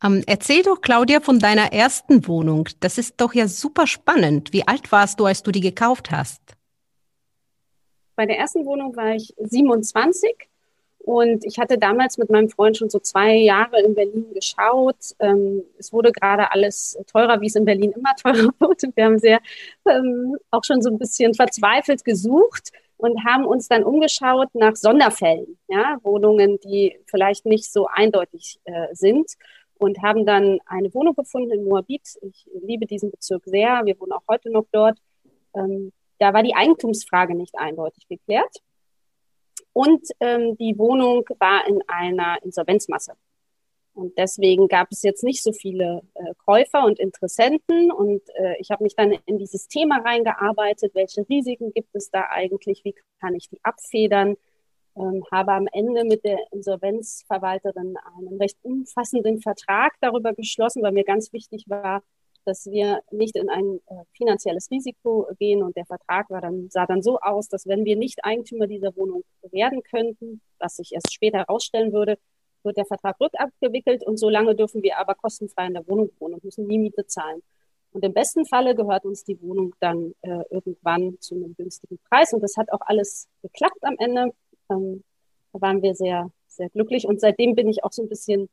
Ähm, 0.03 0.23
erzähl 0.27 0.63
doch, 0.63 0.81
Claudia, 0.81 1.21
von 1.21 1.39
deiner 1.39 1.73
ersten 1.73 2.27
Wohnung. 2.27 2.69
Das 2.81 2.99
ist 2.99 3.21
doch 3.21 3.35
ja 3.35 3.49
super 3.49 3.87
spannend. 3.87 4.53
Wie 4.53 4.67
alt 4.67 4.93
warst 4.93 5.21
du, 5.21 5.27
als 5.27 5.43
du 5.43 5.51
die 5.51 5.61
gekauft 5.61 6.11
hast? 6.11 6.41
Bei 8.15 8.27
der 8.27 8.39
ersten 8.39 8.65
Wohnung 8.65 8.95
war 8.97 9.15
ich 9.15 9.35
27 9.39 10.49
und 11.07 11.45
ich 11.45 11.61
hatte 11.61 11.79
damals 11.79 12.19
mit 12.19 12.31
meinem 12.31 12.49
Freund 12.49 12.77
schon 12.77 12.91
so 12.91 12.99
zwei 12.99 13.37
Jahre 13.37 13.81
in 13.81 13.95
Berlin 13.95 14.27
geschaut. 14.35 15.15
Ähm, 15.21 15.63
es 15.79 15.93
wurde 15.93 16.11
gerade 16.11 16.51
alles 16.51 16.99
teurer, 17.07 17.41
wie 17.41 17.47
es 17.47 17.55
in 17.55 17.65
Berlin 17.65 17.93
immer 17.93 18.13
teurer 18.21 18.51
wurde. 18.59 18.91
Wir 18.93 19.05
haben 19.05 19.19
sehr 19.21 19.39
ähm, 19.89 20.37
auch 20.51 20.65
schon 20.65 20.83
so 20.83 20.91
ein 20.91 20.99
bisschen 20.99 21.33
verzweifelt 21.33 22.05
gesucht 22.05 22.73
und 22.97 23.25
haben 23.25 23.45
uns 23.45 23.69
dann 23.69 23.85
umgeschaut 23.85 24.49
nach 24.55 24.75
Sonderfällen, 24.75 25.57
ja, 25.69 25.97
Wohnungen, 26.03 26.59
die 26.59 26.99
vielleicht 27.07 27.47
nicht 27.47 27.73
so 27.73 27.87
eindeutig 27.87 28.59
äh, 28.65 28.89
sind 28.93 29.31
und 29.79 30.03
haben 30.03 30.27
dann 30.27 30.59
eine 30.67 30.93
Wohnung 30.93 31.15
gefunden 31.15 31.53
in 31.53 31.67
Moabit. 31.67 32.19
Ich 32.23 32.49
liebe 32.65 32.87
diesen 32.87 33.13
Bezirk 33.13 33.45
sehr. 33.45 33.83
Wir 33.85 34.01
wohnen 34.01 34.11
auch 34.11 34.25
heute 34.29 34.51
noch 34.51 34.67
dort. 34.73 34.99
Ähm, 35.55 35.93
da 36.19 36.35
war 36.35 36.43
die 36.43 36.57
Eigentumsfrage 36.57 37.37
nicht 37.37 37.57
eindeutig 37.57 38.09
geklärt. 38.09 38.57
Und 39.77 40.09
ähm, 40.21 40.57
die 40.57 40.79
Wohnung 40.79 41.27
war 41.39 41.69
in 41.69 41.83
einer 41.87 42.43
Insolvenzmasse. 42.43 43.13
Und 43.93 44.17
deswegen 44.17 44.69
gab 44.69 44.89
es 44.91 45.03
jetzt 45.03 45.23
nicht 45.23 45.43
so 45.43 45.53
viele 45.53 46.01
äh, 46.15 46.33
Käufer 46.47 46.87
und 46.87 46.99
Interessenten. 46.99 47.93
Und 47.93 48.23
äh, 48.37 48.55
ich 48.59 48.71
habe 48.71 48.85
mich 48.85 48.97
dann 48.97 49.11
in 49.27 49.37
dieses 49.37 49.69
Thema 49.69 49.99
reingearbeitet. 49.99 50.95
Welche 50.95 51.29
Risiken 51.29 51.75
gibt 51.75 51.95
es 51.95 52.09
da 52.09 52.25
eigentlich? 52.31 52.85
Wie 52.85 52.95
kann 53.21 53.35
ich 53.35 53.51
die 53.51 53.63
abfedern? 53.65 54.37
Ähm, 54.97 55.23
habe 55.31 55.53
am 55.53 55.67
Ende 55.71 56.05
mit 56.05 56.25
der 56.25 56.39
Insolvenzverwalterin 56.53 57.99
einen 58.17 58.39
recht 58.39 58.57
umfassenden 58.63 59.43
Vertrag 59.43 59.93
darüber 60.01 60.33
geschlossen, 60.33 60.83
weil 60.85 60.93
mir 60.93 61.05
ganz 61.05 61.35
wichtig 61.35 61.67
war, 61.69 62.03
dass 62.47 62.67
wir 62.67 63.03
nicht 63.11 63.37
in 63.37 63.49
ein 63.49 63.81
äh, 63.87 64.05
finanzielles 64.17 64.71
Risiko 64.71 65.29
gehen. 65.39 65.63
Und 65.63 65.77
der 65.77 65.87
Vertrag 65.87 66.31
war 66.31 66.41
dann, 66.41 66.69
sah 66.71 66.87
dann 66.87 67.03
so 67.03 67.19
aus, 67.21 67.49
dass 67.49 67.67
wenn 67.67 67.85
wir 67.85 67.97
nicht 67.97 68.25
Eigentümer 68.25 68.67
dieser 68.67 68.97
Wohnung 68.97 69.25
werden 69.51 69.83
könnten, 69.83 70.41
was 70.59 70.77
sich 70.77 70.93
erst 70.93 71.13
später 71.13 71.39
herausstellen 71.39 71.93
würde, 71.93 72.19
wird 72.63 72.77
der 72.77 72.87
Vertrag 72.87 73.19
rückabgewickelt 73.21 74.05
und 74.05 74.19
solange 74.19 74.55
dürfen 74.55 74.83
wir 74.83 74.99
aber 74.99 75.15
kostenfrei 75.15 75.67
in 75.67 75.75
der 75.75 75.87
Wohnung 75.87 76.11
wohnen 76.19 76.35
und 76.35 76.45
müssen 76.45 76.67
nie 76.67 76.79
Miete 76.79 77.07
zahlen. 77.07 77.43
Und 77.93 78.05
im 78.05 78.13
besten 78.13 78.45
Falle 78.45 78.75
gehört 78.75 79.07
uns 79.07 79.25
die 79.25 79.41
Wohnung 79.41 79.75
dann 79.81 80.13
äh, 80.21 80.43
irgendwann 80.51 81.17
zu 81.21 81.35
einem 81.35 81.55
günstigen 81.57 81.99
Preis. 82.11 82.33
Und 82.35 82.43
das 82.43 82.57
hat 82.59 82.71
auch 82.71 82.83
alles 82.83 83.27
geklappt 83.41 83.83
am 83.83 83.97
Ende. 83.99 84.35
Ähm, 84.69 85.03
da 85.53 85.61
waren 85.63 85.81
wir 85.81 85.95
sehr, 85.95 86.31
sehr 86.47 86.69
glücklich. 86.69 87.07
Und 87.07 87.21
seitdem 87.21 87.55
bin 87.55 87.69
ich 87.69 87.85
auch 87.85 87.93
so 87.93 88.03
ein 88.03 88.11
bisschen, 88.11 88.51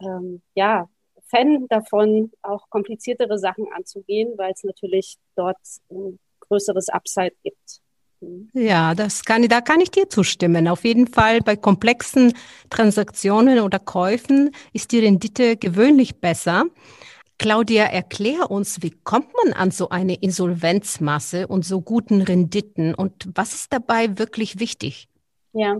ähm, 0.00 0.42
ja, 0.54 0.88
Fan 1.30 1.66
davon, 1.68 2.32
auch 2.42 2.68
kompliziertere 2.70 3.38
Sachen 3.38 3.66
anzugehen, 3.74 4.34
weil 4.36 4.52
es 4.52 4.64
natürlich 4.64 5.16
dort 5.36 5.58
ein 5.90 6.18
größeres 6.40 6.88
Upside 6.88 7.34
gibt. 7.42 7.80
Ja, 8.52 8.94
das 8.94 9.24
kann, 9.24 9.48
da 9.48 9.60
kann 9.60 9.80
ich 9.80 9.90
dir 9.90 10.08
zustimmen. 10.08 10.68
Auf 10.68 10.84
jeden 10.84 11.06
Fall 11.06 11.40
bei 11.40 11.56
komplexen 11.56 12.34
Transaktionen 12.68 13.60
oder 13.60 13.78
Käufen 13.78 14.50
ist 14.72 14.92
die 14.92 14.98
Rendite 14.98 15.56
gewöhnlich 15.56 16.20
besser. 16.20 16.64
Claudia, 17.38 17.84
erklär 17.84 18.50
uns, 18.50 18.82
wie 18.82 18.90
kommt 18.90 19.28
man 19.42 19.54
an 19.54 19.70
so 19.70 19.88
eine 19.88 20.14
Insolvenzmasse 20.14 21.46
und 21.46 21.64
so 21.64 21.80
guten 21.80 22.20
Renditen 22.20 22.94
und 22.94 23.30
was 23.34 23.54
ist 23.54 23.72
dabei 23.72 24.18
wirklich 24.18 24.60
wichtig? 24.60 25.08
Ja, 25.52 25.76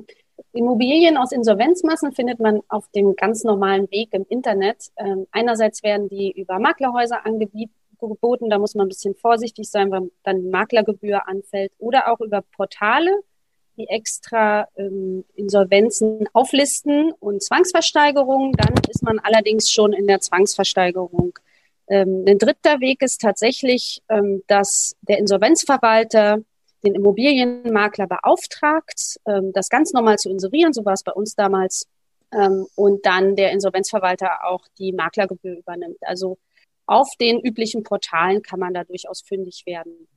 Immobilien 0.53 1.17
aus 1.17 1.33
Insolvenzmassen 1.33 2.13
findet 2.13 2.41
man 2.41 2.61
auf 2.69 2.89
dem 2.95 3.15
ganz 3.15 3.45
normalen 3.45 3.91
Weg 3.91 4.13
im 4.13 4.27
Internet. 4.29 4.89
Ähm, 4.97 5.27
einerseits 5.31 5.83
werden 5.83 6.09
die 6.09 6.33
über 6.33 6.59
Maklerhäuser 6.59 7.25
angeboten 7.25 7.71
geboten. 8.09 8.51
Da 8.51 8.59
muss 8.59 8.75
man 8.75 8.87
ein 8.87 8.89
bisschen 8.89 9.15
vorsichtig 9.15 9.71
sein, 9.71 9.91
weil 9.91 10.11
dann 10.23 10.51
Maklergebühr 10.51 11.29
anfällt. 11.29 11.73
Oder 11.79 12.11
auch 12.11 12.21
über 12.21 12.43
Portale, 12.43 13.11
die 13.77 13.89
extra 13.89 14.67
ähm, 14.77 15.25
Insolvenzen 15.35 16.27
auflisten 16.33 17.13
und 17.21 17.43
Zwangsversteigerungen. 17.43 18.53
Dann 18.53 18.75
ist 18.89 19.03
man 19.03 19.19
allerdings 19.19 19.71
schon 19.71 19.93
in 19.93 20.07
der 20.07 20.21
Zwangsversteigerung. 20.21 21.39
Ähm, 21.89 22.25
ein 22.27 22.39
dritter 22.39 22.81
Weg 22.81 23.03
ist 23.03 23.21
tatsächlich, 23.21 24.03
ähm, 24.09 24.43
dass 24.47 24.97
der 25.03 25.19
Insolvenzverwalter 25.19 26.39
den 26.85 26.95
Immobilienmakler 26.95 28.07
beauftragt, 28.07 29.19
ähm, 29.27 29.53
das 29.53 29.69
ganz 29.69 29.93
normal 29.93 30.17
zu 30.17 30.31
inserieren. 30.31 30.73
So 30.73 30.85
war 30.85 30.95
es 30.95 31.03
bei 31.03 31.13
uns 31.13 31.35
damals. 31.35 31.87
Ähm, 32.33 32.67
und 32.77 33.05
dann 33.07 33.37
der 33.37 33.53
Insolvenzverwalter 33.53 34.45
auch 34.45 34.65
die 34.79 34.93
Maklergebühr 34.93 35.59
übernimmt. 35.59 35.99
Also 36.03 36.39
auf 36.87 37.09
den 37.21 37.41
üblichen 37.41 37.83
Portalen 37.83 38.43
kann 38.43 38.61
man 38.61 38.75
da 38.75 38.85
durchaus 38.85 39.23
fündig 39.23 39.65
werden. 39.67 40.09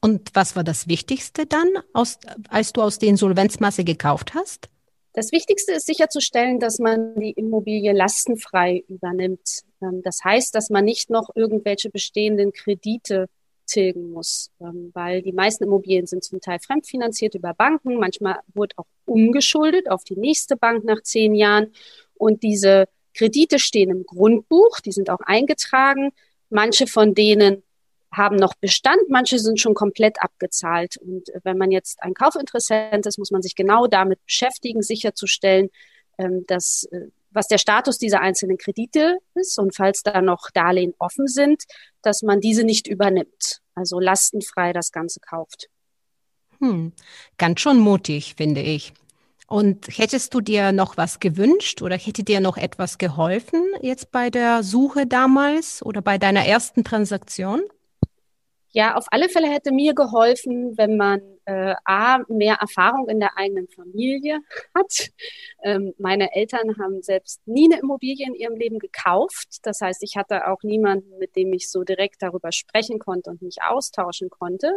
Und 0.00 0.30
was 0.34 0.56
war 0.56 0.64
das 0.64 0.88
Wichtigste 0.88 1.46
dann, 1.46 1.68
aus, 1.92 2.18
als 2.48 2.72
du 2.72 2.82
aus 2.82 2.98
der 2.98 3.08
Insolvenzmasse 3.08 3.84
gekauft 3.84 4.34
hast? 4.34 4.68
Das 5.14 5.30
Wichtigste 5.30 5.72
ist 5.72 5.86
sicherzustellen, 5.86 6.58
dass 6.58 6.78
man 6.78 7.14
die 7.16 7.32
Immobilie 7.32 7.92
lastenfrei 7.92 8.82
übernimmt. 8.88 9.62
Ähm, 9.82 10.02
das 10.02 10.20
heißt, 10.24 10.54
dass 10.54 10.70
man 10.70 10.84
nicht 10.84 11.10
noch 11.10 11.28
irgendwelche 11.34 11.90
bestehenden 11.90 12.52
Kredite 12.52 13.28
tilgen 13.72 14.10
muss, 14.10 14.50
ähm, 14.60 14.90
weil 14.94 15.22
die 15.22 15.32
meisten 15.32 15.64
Immobilien 15.64 16.06
sind 16.06 16.24
zum 16.24 16.40
Teil 16.40 16.58
fremdfinanziert 16.58 17.34
über 17.34 17.54
Banken. 17.54 17.98
Manchmal 17.98 18.40
wird 18.54 18.76
auch 18.78 18.86
umgeschuldet 19.06 19.90
auf 19.90 20.04
die 20.04 20.16
nächste 20.16 20.56
Bank 20.56 20.84
nach 20.84 21.02
zehn 21.02 21.34
Jahren. 21.34 21.72
Und 22.14 22.42
diese 22.42 22.88
Kredite 23.14 23.58
stehen 23.58 23.90
im 23.90 24.04
Grundbuch, 24.04 24.80
die 24.80 24.92
sind 24.92 25.10
auch 25.10 25.20
eingetragen. 25.20 26.12
Manche 26.50 26.86
von 26.86 27.14
denen 27.14 27.62
haben 28.12 28.36
noch 28.36 28.54
Bestand, 28.54 29.08
manche 29.08 29.38
sind 29.38 29.58
schon 29.58 29.74
komplett 29.74 30.22
abgezahlt. 30.22 30.98
Und 30.98 31.28
wenn 31.44 31.56
man 31.56 31.70
jetzt 31.70 32.02
ein 32.02 32.12
Kaufinteressent 32.12 33.06
ist, 33.06 33.18
muss 33.18 33.30
man 33.30 33.40
sich 33.40 33.54
genau 33.54 33.86
damit 33.86 34.22
beschäftigen, 34.26 34.82
sicherzustellen, 34.82 35.70
ähm, 36.18 36.44
dass 36.46 36.84
äh, 36.92 37.08
was 37.32 37.48
der 37.48 37.58
Status 37.58 37.98
dieser 37.98 38.20
einzelnen 38.20 38.58
Kredite 38.58 39.18
ist 39.34 39.58
und 39.58 39.74
falls 39.74 40.02
da 40.02 40.20
noch 40.20 40.50
Darlehen 40.52 40.94
offen 40.98 41.26
sind, 41.26 41.64
dass 42.02 42.22
man 42.22 42.40
diese 42.40 42.64
nicht 42.64 42.86
übernimmt. 42.86 43.60
Also 43.74 44.00
lastenfrei 44.00 44.72
das 44.72 44.92
Ganze 44.92 45.20
kauft. 45.20 45.68
Hm, 46.60 46.92
ganz 47.38 47.60
schon 47.60 47.78
mutig, 47.78 48.34
finde 48.36 48.60
ich. 48.60 48.92
Und 49.48 49.86
hättest 49.98 50.32
du 50.32 50.40
dir 50.40 50.72
noch 50.72 50.96
was 50.96 51.20
gewünscht 51.20 51.82
oder 51.82 51.96
hätte 51.96 52.22
dir 52.22 52.40
noch 52.40 52.56
etwas 52.56 52.96
geholfen 52.96 53.62
jetzt 53.82 54.10
bei 54.10 54.30
der 54.30 54.62
Suche 54.62 55.06
damals 55.06 55.84
oder 55.84 56.00
bei 56.00 56.16
deiner 56.16 56.46
ersten 56.46 56.84
Transaktion? 56.84 57.62
Ja, 58.74 58.94
auf 58.96 59.04
alle 59.10 59.28
Fälle 59.28 59.48
hätte 59.48 59.70
mir 59.70 59.94
geholfen, 59.94 60.76
wenn 60.78 60.96
man 60.96 61.20
äh, 61.44 61.74
A, 61.84 62.20
mehr 62.28 62.54
Erfahrung 62.54 63.06
in 63.08 63.20
der 63.20 63.36
eigenen 63.36 63.68
Familie 63.68 64.38
hat. 64.74 65.10
Ähm, 65.62 65.92
meine 65.98 66.34
Eltern 66.34 66.78
haben 66.78 67.02
selbst 67.02 67.46
nie 67.46 67.70
eine 67.70 67.80
Immobilie 67.82 68.26
in 68.26 68.34
ihrem 68.34 68.56
Leben 68.56 68.78
gekauft. 68.78 69.58
Das 69.64 69.80
heißt, 69.82 70.02
ich 70.02 70.16
hatte 70.16 70.46
auch 70.48 70.62
niemanden, 70.62 71.18
mit 71.18 71.36
dem 71.36 71.52
ich 71.52 71.70
so 71.70 71.84
direkt 71.84 72.22
darüber 72.22 72.50
sprechen 72.50 72.98
konnte 72.98 73.30
und 73.30 73.42
mich 73.42 73.58
austauschen 73.62 74.30
konnte. 74.30 74.72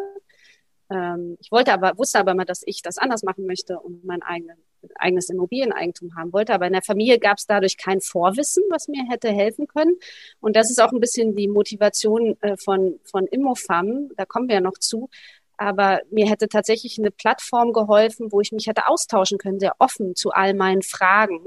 Ähm, 0.90 1.38
ich 1.40 1.52
wollte 1.52 1.74
aber, 1.74 1.98
wusste 1.98 2.20
aber 2.20 2.32
immer, 2.32 2.46
dass 2.46 2.62
ich 2.66 2.82
das 2.82 2.98
anders 2.98 3.24
machen 3.24 3.46
möchte 3.46 3.80
und 3.80 4.04
mein 4.06 4.22
eigenen, 4.22 4.58
eigenes 4.96 5.30
Immobilieneigentum 5.30 6.16
haben 6.16 6.32
wollte. 6.34 6.54
Aber 6.54 6.68
in 6.68 6.74
der 6.74 6.82
Familie 6.82 7.20
gab 7.20 7.38
es 7.38 7.48
dadurch 7.48 7.78
kein 7.78 8.02
Vorwissen, 8.02 8.64
was 8.70 8.88
mir 8.88 9.04
hätte 9.10 9.30
helfen 9.30 9.68
können. 9.68 9.96
Und 10.40 10.56
das 10.56 10.70
ist 10.70 10.82
auch 10.82 10.92
ein 10.92 11.00
bisschen 11.00 11.36
die 11.36 11.48
Motivation 11.48 12.38
äh, 12.42 12.58
von, 12.58 13.00
von 13.04 13.26
Immofam. 13.28 14.10
Da 14.16 14.26
kommen 14.26 14.48
wir 14.48 14.56
ja 14.56 14.62
noch 14.62 14.78
zu. 14.80 15.10
Aber 15.58 16.02
mir 16.12 16.28
hätte 16.28 16.50
tatsächlich 16.50 17.00
eine 17.00 17.12
Plattform 17.12 17.72
geholfen, 17.72 18.32
wo 18.32 18.42
ich 18.42 18.52
mich 18.52 18.68
hätte 18.68 18.88
austauschen 18.88 19.38
können, 19.38 19.60
sehr 19.60 19.76
offen 19.80 20.16
zu 20.16 20.32
all 20.32 20.54
meinen 20.54 20.82
Fragen. 20.82 21.40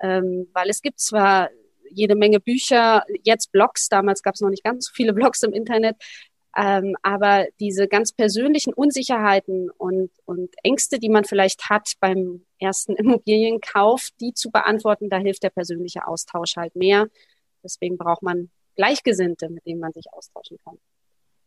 Ähm, 0.00 0.48
weil 0.52 0.68
es 0.68 0.82
gibt 0.82 1.00
zwar 1.00 1.50
jede 1.90 2.16
Menge 2.16 2.40
Bücher, 2.40 3.04
jetzt 3.22 3.52
Blogs, 3.52 3.88
damals 3.88 4.22
gab 4.22 4.34
es 4.34 4.40
noch 4.40 4.50
nicht 4.50 4.64
ganz 4.64 4.86
so 4.86 4.92
viele 4.92 5.12
Blogs 5.12 5.42
im 5.42 5.52
Internet, 5.52 5.96
ähm, 6.56 6.96
aber 7.02 7.46
diese 7.58 7.88
ganz 7.88 8.12
persönlichen 8.12 8.72
Unsicherheiten 8.72 9.70
und, 9.70 10.10
und 10.24 10.54
Ängste, 10.62 10.98
die 10.98 11.08
man 11.08 11.24
vielleicht 11.24 11.68
hat 11.68 11.92
beim 12.00 12.44
ersten 12.58 12.96
Immobilienkauf, 12.96 14.08
die 14.20 14.34
zu 14.34 14.50
beantworten, 14.50 15.10
da 15.10 15.18
hilft 15.18 15.42
der 15.42 15.50
persönliche 15.50 16.06
Austausch 16.06 16.56
halt 16.56 16.76
mehr. 16.76 17.06
Deswegen 17.62 17.96
braucht 17.96 18.22
man 18.22 18.50
Gleichgesinnte, 18.76 19.48
mit 19.48 19.66
denen 19.66 19.80
man 19.80 19.92
sich 19.92 20.06
austauschen 20.12 20.58
kann. 20.64 20.78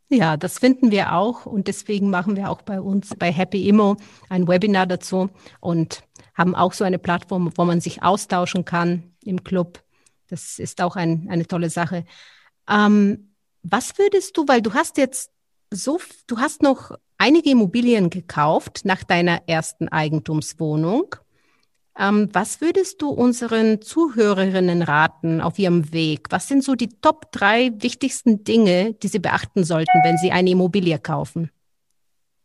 Ja, 0.10 0.38
das 0.38 0.60
finden 0.60 0.92
wir 0.92 1.14
auch 1.14 1.46
und 1.46 1.68
deswegen 1.68 2.10
machen 2.10 2.38
wir 2.38 2.50
auch 2.50 2.62
bei 2.62 2.80
uns 2.80 3.14
bei 3.20 3.32
Happy 3.32 3.68
Immo 3.68 3.98
ein 4.30 4.48
Webinar 4.48 4.88
dazu 4.88 5.30
und 5.60 6.02
haben 6.34 6.56
auch 6.56 6.72
so 6.72 6.86
eine 6.86 6.98
Plattform, 6.98 7.52
wo 7.58 7.66
man 7.66 7.82
sich 7.82 8.04
austauschen 8.04 8.64
kann 8.64 9.16
im 9.24 9.44
Club. 9.44 9.84
Das 10.30 10.60
ist 10.60 10.82
auch 10.82 10.96
ein, 10.96 11.28
eine 11.30 11.46
tolle 11.46 11.70
Sache. 11.70 12.06
Ähm, 12.70 13.27
was 13.64 13.98
würdest 13.98 14.38
du, 14.38 14.48
weil 14.48 14.62
du 14.62 14.74
hast 14.74 14.98
jetzt 14.98 15.32
so, 15.72 16.00
du 16.28 16.38
hast 16.40 16.62
noch 16.62 16.92
einige 17.18 17.50
Immobilien 17.50 18.10
gekauft 18.10 18.82
nach 18.84 19.04
deiner 19.04 19.48
ersten 19.48 19.90
Eigentumswohnung. 19.90 21.16
Ähm, 22.00 22.30
was 22.32 22.62
würdest 22.62 23.02
du 23.02 23.10
unseren 23.10 23.82
Zuhörerinnen 23.82 24.84
raten 24.84 25.42
auf 25.42 25.58
ihrem 25.58 25.92
Weg? 25.92 26.28
Was 26.30 26.48
sind 26.48 26.64
so 26.64 26.76
die 26.76 26.90
Top 27.02 27.32
drei 27.32 27.72
wichtigsten 27.76 28.44
Dinge, 28.44 28.94
die 28.94 29.08
sie 29.08 29.20
beachten 29.20 29.64
sollten, 29.64 30.04
wenn 30.04 30.18
sie 30.18 30.32
eine 30.32 30.52
Immobilie 30.52 31.00
kaufen? 31.00 31.52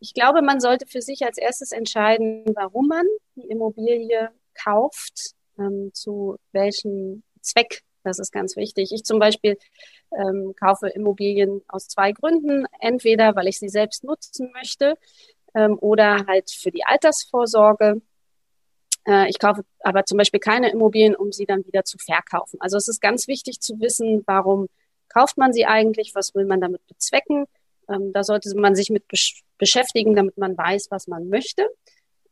Ich 0.01 0.15
glaube, 0.15 0.43
man 0.43 0.59
sollte 0.59 0.87
für 0.87 1.03
sich 1.03 1.25
als 1.25 1.39
erstes 1.39 1.71
entscheiden, 1.71 2.45
warum 2.55 2.89
man 2.89 3.07
die 3.37 3.47
Immobilie 3.49 4.31
kauft, 4.55 5.35
ähm, 5.59 5.91
zu 5.93 6.37
welchem 6.53 7.23
Zweck 7.41 7.83
das 8.05 8.19
ist 8.19 8.33
ganz 8.33 8.57
wichtig. 8.57 8.93
Ich 8.93 9.05
zum 9.05 9.19
Beispiel 9.19 9.59
ähm, 10.17 10.55
kaufe 10.59 10.89
Immobilien 10.89 11.63
aus 11.69 11.89
zwei 11.89 12.13
Gründen. 12.13 12.67
Entweder, 12.81 13.35
weil 13.37 13.49
ich 13.49 13.59
sie 13.59 13.69
selbst 13.69 14.05
nutzen 14.05 14.51
möchte 14.53 14.97
ähm, 15.55 15.79
oder 15.81 16.27
halt 16.27 16.51
für 16.51 16.71
die 16.71 16.85
Altersvorsorge. 16.85 18.03
Äh, 19.07 19.29
ich 19.29 19.39
kaufe 19.39 19.65
aber 19.81 20.05
zum 20.05 20.19
Beispiel 20.19 20.41
keine 20.41 20.71
Immobilien, 20.71 21.15
um 21.15 21.33
sie 21.33 21.47
dann 21.47 21.67
wieder 21.67 21.85
zu 21.85 21.99
verkaufen. 21.99 22.59
Also 22.61 22.77
es 22.77 22.89
ist 22.89 23.01
ganz 23.01 23.29
wichtig 23.29 23.61
zu 23.61 23.81
wissen, 23.81 24.23
warum 24.27 24.69
kauft 25.09 25.39
man 25.39 25.53
sie 25.53 25.67
eigentlich, 25.67 26.15
was 26.15 26.35
will 26.35 26.45
man 26.45 26.61
damit 26.61 26.87
bezwecken. 26.87 27.47
Ähm, 27.89 28.13
da 28.13 28.25
sollte 28.25 28.55
man 28.57 28.75
sich 28.75 28.91
mit 28.91 29.09
besch 29.09 29.43
beschäftigen, 29.59 30.17
damit 30.17 30.39
man 30.39 30.57
weiß, 30.57 30.91
was 30.91 31.07
man 31.07 31.29
möchte. 31.29 31.69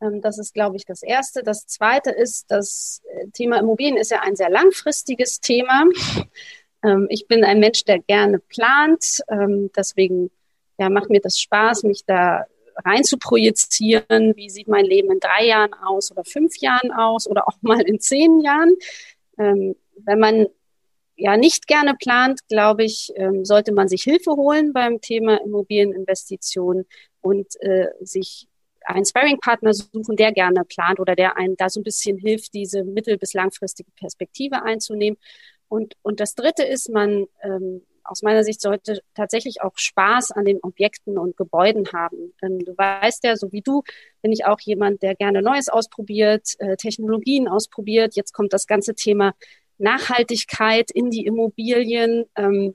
Ähm, 0.00 0.20
das 0.20 0.38
ist, 0.38 0.54
glaube 0.54 0.76
ich, 0.76 0.84
das 0.84 1.02
Erste. 1.02 1.42
Das 1.42 1.66
Zweite 1.66 2.10
ist, 2.10 2.50
das 2.50 3.02
äh, 3.08 3.28
Thema 3.32 3.58
Immobilien 3.58 3.96
ist 3.96 4.10
ja 4.10 4.20
ein 4.20 4.36
sehr 4.36 4.50
langfristiges 4.50 5.40
Thema. 5.40 5.84
Ähm, 6.82 7.06
ich 7.10 7.28
bin 7.28 7.44
ein 7.44 7.60
Mensch, 7.60 7.84
der 7.84 7.98
gerne 7.98 8.38
plant. 8.38 9.20
Ähm, 9.28 9.70
deswegen 9.76 10.30
ja, 10.78 10.88
macht 10.88 11.10
mir 11.10 11.20
das 11.20 11.38
Spaß, 11.38 11.82
mich 11.82 12.04
da 12.06 12.46
rein 12.84 13.04
zu 13.04 13.18
projizieren. 13.18 14.34
Wie 14.36 14.48
sieht 14.48 14.68
mein 14.68 14.86
Leben 14.86 15.12
in 15.12 15.20
drei 15.20 15.44
Jahren 15.44 15.74
aus 15.74 16.10
oder 16.10 16.24
fünf 16.24 16.56
Jahren 16.56 16.90
aus 16.90 17.28
oder 17.28 17.46
auch 17.48 17.58
mal 17.60 17.82
in 17.82 18.00
zehn 18.00 18.40
Jahren? 18.40 18.74
Wenn 19.36 20.18
man 20.18 20.46
ja 21.16 21.36
nicht 21.36 21.66
gerne 21.66 21.94
plant, 21.94 22.40
glaube 22.48 22.84
ich, 22.84 23.12
sollte 23.42 23.72
man 23.72 23.88
sich 23.88 24.02
Hilfe 24.04 24.30
holen 24.32 24.72
beim 24.72 25.02
Thema 25.02 25.36
Immobilieninvestitionen 25.42 26.86
und 27.20 27.46
äh, 27.60 27.88
sich 28.00 28.48
einen 28.84 29.04
Sparring-Partner 29.04 29.72
suchen, 29.74 30.16
der 30.16 30.32
gerne 30.32 30.64
plant 30.64 31.00
oder 31.00 31.14
der 31.14 31.36
einen 31.36 31.56
da 31.56 31.68
so 31.68 31.80
ein 31.80 31.84
bisschen 31.84 32.18
hilft, 32.18 32.54
diese 32.54 32.84
mittel- 32.84 33.18
bis 33.18 33.34
langfristige 33.34 33.90
Perspektive 33.92 34.62
einzunehmen. 34.62 35.18
Und, 35.68 35.94
und 36.02 36.20
das 36.20 36.34
Dritte 36.34 36.64
ist, 36.64 36.90
man 36.90 37.26
ähm, 37.42 37.82
aus 38.10 38.22
meiner 38.22 38.42
Sicht 38.42 38.60
sollte 38.60 39.00
tatsächlich 39.14 39.62
auch 39.62 39.76
Spaß 39.76 40.32
an 40.32 40.44
den 40.44 40.58
Objekten 40.62 41.16
und 41.16 41.36
Gebäuden 41.36 41.86
haben. 41.92 42.34
Denn 42.42 42.58
du 42.58 42.76
weißt 42.76 43.22
ja, 43.24 43.36
so 43.36 43.52
wie 43.52 43.62
du, 43.62 43.82
bin 44.20 44.32
ich 44.32 44.44
auch 44.46 44.58
jemand, 44.60 45.02
der 45.02 45.14
gerne 45.14 45.42
Neues 45.42 45.68
ausprobiert, 45.68 46.54
äh, 46.58 46.76
Technologien 46.76 47.46
ausprobiert. 47.46 48.16
Jetzt 48.16 48.32
kommt 48.32 48.52
das 48.52 48.66
ganze 48.66 48.94
Thema 48.94 49.34
Nachhaltigkeit 49.78 50.90
in 50.90 51.10
die 51.10 51.24
Immobilien. 51.24 52.24
Ähm, 52.36 52.74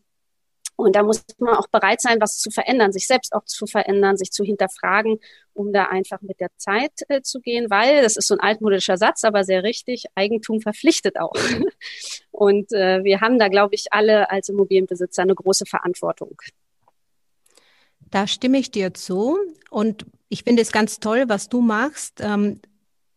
und 0.75 0.95
da 0.95 1.03
muss 1.03 1.23
man 1.39 1.55
auch 1.55 1.67
bereit 1.67 2.01
sein, 2.01 2.19
was 2.19 2.37
zu 2.37 2.51
verändern, 2.51 2.91
sich 2.91 3.07
selbst 3.07 3.33
auch 3.33 3.45
zu 3.45 3.65
verändern, 3.65 4.17
sich 4.17 4.31
zu 4.31 4.43
hinterfragen, 4.43 5.19
um 5.53 5.71
da 5.71 5.85
einfach 5.85 6.21
mit 6.21 6.39
der 6.41 6.49
Zeit 6.57 6.91
äh, 7.07 7.21
zu 7.21 7.39
gehen, 7.39 7.69
weil, 7.69 8.01
das 8.01 8.17
ist 8.17 8.27
so 8.27 8.35
ein 8.35 8.41
altmodischer 8.41 8.97
Satz, 8.97 9.23
aber 9.23 9.45
sehr 9.45 9.63
richtig, 9.63 10.05
Eigentum 10.15 10.59
verpflichtet 10.59 11.17
auch. 11.17 11.33
Und 12.31 12.73
äh, 12.73 13.03
wir 13.03 13.21
haben 13.21 13.39
da, 13.39 13.47
glaube 13.47 13.75
ich, 13.75 13.93
alle 13.93 14.29
als 14.29 14.49
Immobilienbesitzer 14.49 15.21
eine 15.21 15.35
große 15.35 15.65
Verantwortung. 15.65 16.41
Da 18.11 18.27
stimme 18.27 18.57
ich 18.57 18.71
dir 18.71 18.93
zu. 18.93 19.37
Und 19.69 20.05
ich 20.27 20.43
finde 20.43 20.61
es 20.61 20.73
ganz 20.73 20.99
toll, 20.99 21.25
was 21.27 21.47
du 21.47 21.61
machst. 21.61 22.19
Ähm, 22.19 22.59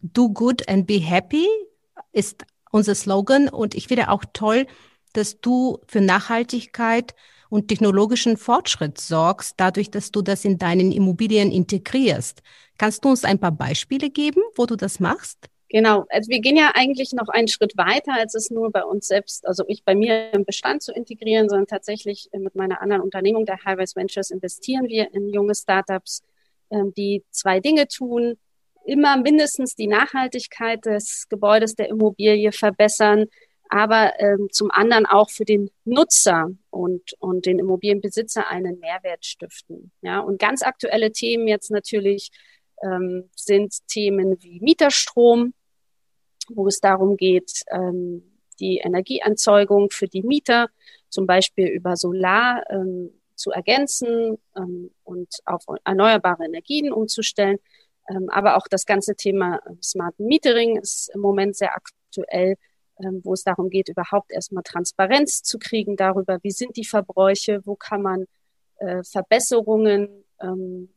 do 0.01 0.29
good 0.29 0.69
and 0.69 0.87
be 0.87 1.01
happy 1.01 1.47
ist 2.13 2.45
unser 2.71 2.95
Slogan. 2.95 3.49
Und 3.49 3.75
ich 3.75 3.89
finde 3.89 4.11
auch 4.11 4.25
toll, 4.33 4.67
dass 5.13 5.41
du 5.41 5.79
für 5.89 6.01
Nachhaltigkeit 6.01 7.15
und 7.51 7.69
technologischen 7.69 8.37
Fortschritt 8.37 8.99
sorgst, 8.99 9.55
dadurch, 9.57 9.91
dass 9.91 10.11
du 10.11 10.23
das 10.23 10.45
in 10.45 10.59
deinen 10.59 10.93
Immobilien 10.93 11.51
integrierst. 11.51 12.43
Kannst 12.79 13.05
du 13.05 13.09
uns 13.11 13.25
ein 13.25 13.39
paar 13.39 13.53
Beispiele 13.53 14.11
geben, 14.11 14.43
wo 14.57 14.67
du 14.67 14.77
das 14.77 15.01
machst? 15.01 15.49
Genau, 15.71 16.07
also 16.09 16.31
wir 16.31 16.41
gehen 16.41 16.57
ja 16.57 16.73
eigentlich 16.75 17.13
noch 17.13 17.29
einen 17.29 17.49
Schritt 17.49 17.77
weiter, 17.77 18.15
als 18.15 18.35
es 18.35 18.51
nur 18.51 18.71
bei 18.73 18.83
uns 18.83 19.07
selbst, 19.07 19.47
also 19.47 19.65
ich 19.69 19.85
bei 19.85 19.95
mir 19.95 20.33
im 20.33 20.47
Bestand 20.47 20.83
zu 20.83 20.93
integrieren, 20.93 21.51
sondern 21.51 21.67
tatsächlich 21.67 22.31
mit 22.33 22.55
meiner 22.55 22.81
anderen 22.81 23.03
Unternehmung, 23.03 23.45
der 23.45 23.63
Highways 23.65 23.95
Ventures, 23.95 24.31
investieren 24.31 24.89
wir 24.89 25.13
in 25.13 25.29
junge 25.29 25.55
Startups, 25.55 26.23
ähm, 26.71 26.95
die 26.97 27.23
zwei 27.31 27.61
Dinge 27.61 27.87
tun. 27.87 28.39
Immer 28.87 29.19
mindestens 29.19 29.75
die 29.75 29.89
Nachhaltigkeit 29.89 30.87
des 30.87 31.27
Gebäudes 31.29 31.75
der 31.75 31.91
Immobilie 31.91 32.53
verbessern, 32.53 33.27
aber 33.71 34.19
ähm, 34.19 34.49
zum 34.51 34.71
anderen 34.71 35.07
auch 35.07 35.31
für 35.31 35.45
den 35.45 35.71
Nutzer 35.85 36.51
und, 36.71 37.13
und 37.21 37.47
den 37.47 37.59
Immobilienbesitzer 37.59 38.49
einen 38.49 38.79
Mehrwert 38.79 39.25
stiften. 39.25 39.93
Ja, 40.03 40.21
und 40.21 40.39
ganz 40.39 40.63
aktuelle 40.63 41.13
Themen 41.13 41.49
jetzt 41.49 41.71
natürlich 41.71 42.31
ähm, 42.83 43.29
sind 43.35 43.75
Themen 43.89 44.43
wie 44.43 44.61
Mieterstrom, 44.61 45.55
wo 46.49 46.67
es 46.67 46.81
darum 46.81 47.17
geht, 47.17 47.63
ähm, 47.71 48.23
die 48.61 48.79
Energieerzeugung 48.79 49.91
für 49.91 50.09
die 50.09 50.23
Mieter 50.23 50.69
zum 51.09 51.27
Beispiel 51.27 51.69
über 51.69 51.97
Solar 51.97 52.63
ähm, 52.71 53.11
zu 53.35 53.51
ergänzen 53.51 54.39
ähm, 54.57 54.91
und 55.05 55.29
auf 55.45 55.65
erneuerbare 55.85 56.45
Energien 56.45 56.93
umzustellen. 56.93 57.59
Ähm, 58.09 58.29
aber 58.31 58.57
auch 58.57 58.67
das 58.69 58.85
ganze 58.85 59.15
Thema 59.15 59.61
Smart 59.83 60.19
Metering 60.19 60.77
ist 60.79 61.11
im 61.15 61.21
Moment 61.21 61.57
sehr 61.57 61.75
aktuell 61.75 62.57
wo 63.23 63.33
es 63.35 63.43
darum 63.43 63.71
geht, 63.71 63.89
überhaupt 63.89 64.33
erstmal 64.33 64.63
Transparenz 64.63 65.43
zu 65.43 65.59
kriegen 65.59 65.97
darüber, 65.97 66.39
wie 66.43 66.51
sind 66.51 66.77
die 66.77 66.85
Verbräuche, 66.85 67.61
wo 67.65 67.75
kann 67.77 68.03
man 68.03 68.27
äh, 68.79 69.03
Verbesserungen 69.05 70.25
ähm, 70.41 70.89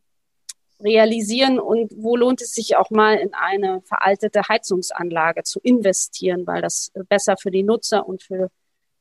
realisieren 0.80 1.60
und 1.60 1.92
wo 1.96 2.16
lohnt 2.16 2.42
es 2.42 2.54
sich 2.54 2.76
auch 2.76 2.90
mal 2.90 3.16
in 3.16 3.34
eine 3.34 3.82
veraltete 3.82 4.42
Heizungsanlage 4.48 5.44
zu 5.44 5.60
investieren, 5.60 6.48
weil 6.48 6.62
das 6.62 6.92
besser 7.08 7.36
für 7.38 7.52
die 7.52 7.64
Nutzer 7.64 8.08
und 8.08 8.24
für 8.24 8.50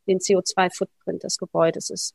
den 0.06 0.18
CO2-Footprint 0.18 1.22
des 1.22 1.38
Gebäudes 1.38 1.90
ist. 1.90 2.14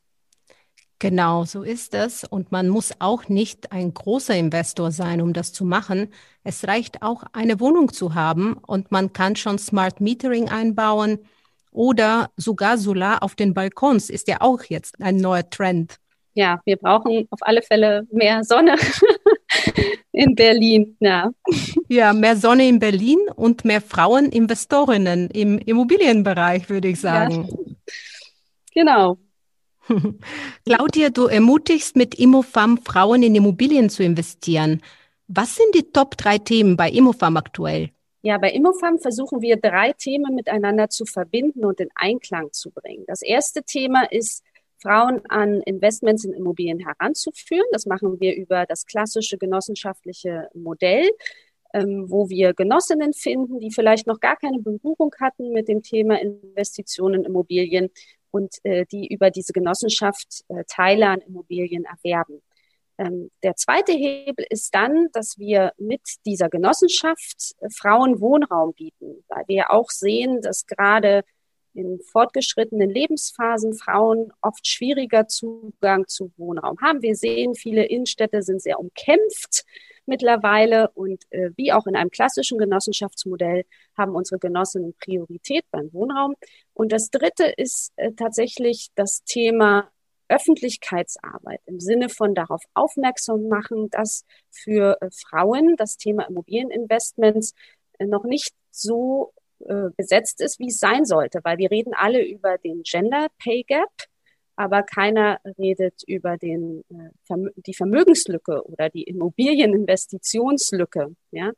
Genau, 0.98 1.44
so 1.44 1.62
ist 1.62 1.94
es. 1.94 2.24
Und 2.24 2.52
man 2.52 2.68
muss 2.68 2.92
auch 3.00 3.28
nicht 3.28 3.72
ein 3.72 3.92
großer 3.92 4.34
Investor 4.34 4.90
sein, 4.90 5.20
um 5.20 5.32
das 5.32 5.52
zu 5.52 5.64
machen. 5.64 6.08
Es 6.42 6.66
reicht 6.66 7.02
auch, 7.02 7.24
eine 7.32 7.60
Wohnung 7.60 7.92
zu 7.92 8.14
haben 8.14 8.54
und 8.66 8.90
man 8.90 9.12
kann 9.12 9.36
schon 9.36 9.58
Smart 9.58 10.00
Metering 10.00 10.48
einbauen 10.48 11.18
oder 11.70 12.30
sogar 12.36 12.78
Solar 12.78 13.22
auf 13.22 13.34
den 13.34 13.52
Balkons 13.52 14.08
ist 14.08 14.28
ja 14.28 14.40
auch 14.40 14.62
jetzt 14.64 15.02
ein 15.02 15.16
neuer 15.16 15.48
Trend. 15.50 15.98
Ja, 16.32 16.60
wir 16.64 16.76
brauchen 16.76 17.26
auf 17.30 17.40
alle 17.42 17.62
Fälle 17.62 18.06
mehr 18.10 18.42
Sonne 18.44 18.76
in 20.12 20.34
Berlin. 20.34 20.96
Ja. 21.00 21.30
ja, 21.88 22.12
mehr 22.14 22.36
Sonne 22.36 22.68
in 22.68 22.78
Berlin 22.78 23.18
und 23.34 23.64
mehr 23.66 23.82
Frauen 23.82 24.26
Investorinnen 24.26 25.28
im 25.30 25.58
Immobilienbereich, 25.58 26.68
würde 26.70 26.88
ich 26.88 27.00
sagen. 27.00 27.48
Ja. 27.48 27.74
Genau, 28.74 29.18
Claudia, 30.64 31.10
du 31.10 31.26
ermutigst 31.26 31.96
mit 31.96 32.14
Immofam 32.16 32.78
Frauen 32.78 33.22
in 33.22 33.34
Immobilien 33.34 33.90
zu 33.90 34.02
investieren. 34.02 34.82
Was 35.28 35.56
sind 35.56 35.74
die 35.74 35.90
Top 35.92 36.16
drei 36.16 36.38
Themen 36.38 36.76
bei 36.76 36.90
Immofam 36.90 37.36
aktuell? 37.36 37.90
Ja, 38.22 38.38
bei 38.38 38.50
Immofam 38.50 38.98
versuchen 38.98 39.40
wir 39.40 39.56
drei 39.56 39.92
Themen 39.92 40.34
miteinander 40.34 40.88
zu 40.88 41.04
verbinden 41.04 41.64
und 41.64 41.80
in 41.80 41.88
Einklang 41.94 42.52
zu 42.52 42.70
bringen. 42.70 43.04
Das 43.06 43.22
erste 43.22 43.62
Thema 43.62 44.04
ist, 44.10 44.42
Frauen 44.78 45.22
an 45.28 45.62
Investments 45.62 46.24
in 46.24 46.32
Immobilien 46.32 46.78
heranzuführen. 46.80 47.66
Das 47.72 47.86
machen 47.86 48.20
wir 48.20 48.36
über 48.36 48.66
das 48.66 48.86
klassische 48.86 49.38
genossenschaftliche 49.38 50.48
Modell, 50.54 51.08
ähm, 51.72 52.06
wo 52.08 52.28
wir 52.28 52.52
Genossinnen 52.54 53.12
finden, 53.12 53.58
die 53.60 53.72
vielleicht 53.72 54.06
noch 54.06 54.20
gar 54.20 54.36
keine 54.36 54.58
Berührung 54.58 55.14
hatten 55.20 55.52
mit 55.52 55.68
dem 55.68 55.82
Thema 55.82 56.20
Investitionen 56.20 57.20
in 57.20 57.26
Immobilien 57.26 57.90
und 58.36 58.56
äh, 58.64 58.84
die 58.92 59.06
über 59.06 59.30
diese 59.30 59.52
Genossenschaft 59.52 60.44
äh, 60.48 60.64
Teile 60.66 61.08
an 61.08 61.20
Immobilien 61.20 61.84
erwerben. 61.84 62.42
Ähm, 62.98 63.30
der 63.42 63.56
zweite 63.56 63.92
Hebel 63.92 64.44
ist 64.50 64.74
dann, 64.74 65.08
dass 65.12 65.38
wir 65.38 65.72
mit 65.78 66.02
dieser 66.26 66.48
Genossenschaft 66.48 67.54
äh, 67.60 67.68
Frauen 67.70 68.20
Wohnraum 68.20 68.74
bieten, 68.74 69.24
weil 69.28 69.44
wir 69.46 69.70
auch 69.70 69.90
sehen, 69.90 70.42
dass 70.42 70.66
gerade 70.66 71.24
in 71.72 72.00
fortgeschrittenen 72.00 72.90
Lebensphasen 72.90 73.74
Frauen 73.74 74.32
oft 74.40 74.66
schwieriger 74.66 75.28
Zugang 75.28 76.06
zu 76.06 76.32
Wohnraum 76.36 76.78
haben. 76.80 77.02
Wir 77.02 77.16
sehen, 77.16 77.54
viele 77.54 77.84
Innenstädte 77.84 78.42
sind 78.42 78.62
sehr 78.62 78.78
umkämpft 78.78 79.64
mittlerweile. 80.06 80.90
Und 80.90 81.24
äh, 81.30 81.50
wie 81.56 81.72
auch 81.72 81.86
in 81.86 81.96
einem 81.96 82.10
klassischen 82.10 82.58
Genossenschaftsmodell 82.58 83.64
haben 83.96 84.14
unsere 84.14 84.38
Genossinnen 84.38 84.94
Priorität 84.94 85.64
beim 85.70 85.92
Wohnraum. 85.92 86.34
Und 86.74 86.92
das 86.92 87.10
Dritte 87.10 87.52
ist 87.56 87.92
äh, 87.96 88.12
tatsächlich 88.12 88.88
das 88.94 89.24
Thema 89.24 89.90
Öffentlichkeitsarbeit 90.28 91.60
im 91.66 91.80
Sinne 91.80 92.08
von 92.08 92.34
darauf 92.34 92.62
aufmerksam 92.74 93.48
machen, 93.48 93.90
dass 93.90 94.24
für 94.50 95.00
äh, 95.00 95.10
Frauen 95.10 95.76
das 95.76 95.96
Thema 95.96 96.24
Immobilieninvestments 96.28 97.54
äh, 97.98 98.06
noch 98.06 98.24
nicht 98.24 98.54
so 98.70 99.32
äh, 99.60 99.90
besetzt 99.96 100.40
ist, 100.40 100.58
wie 100.58 100.68
es 100.68 100.78
sein 100.78 101.04
sollte, 101.04 101.40
weil 101.44 101.58
wir 101.58 101.70
reden 101.70 101.94
alle 101.94 102.24
über 102.24 102.58
den 102.58 102.82
Gender 102.82 103.28
Pay 103.38 103.64
Gap 103.64 103.90
aber 104.56 104.82
keiner 104.82 105.38
redet 105.58 106.02
über 106.06 106.38
den, 106.38 106.82
äh, 106.90 107.10
die 107.56 107.74
Vermögenslücke 107.74 108.64
oder 108.64 108.88
die 108.88 109.02
Immobilieninvestitionslücke, 109.04 111.14
ja, 111.30 111.52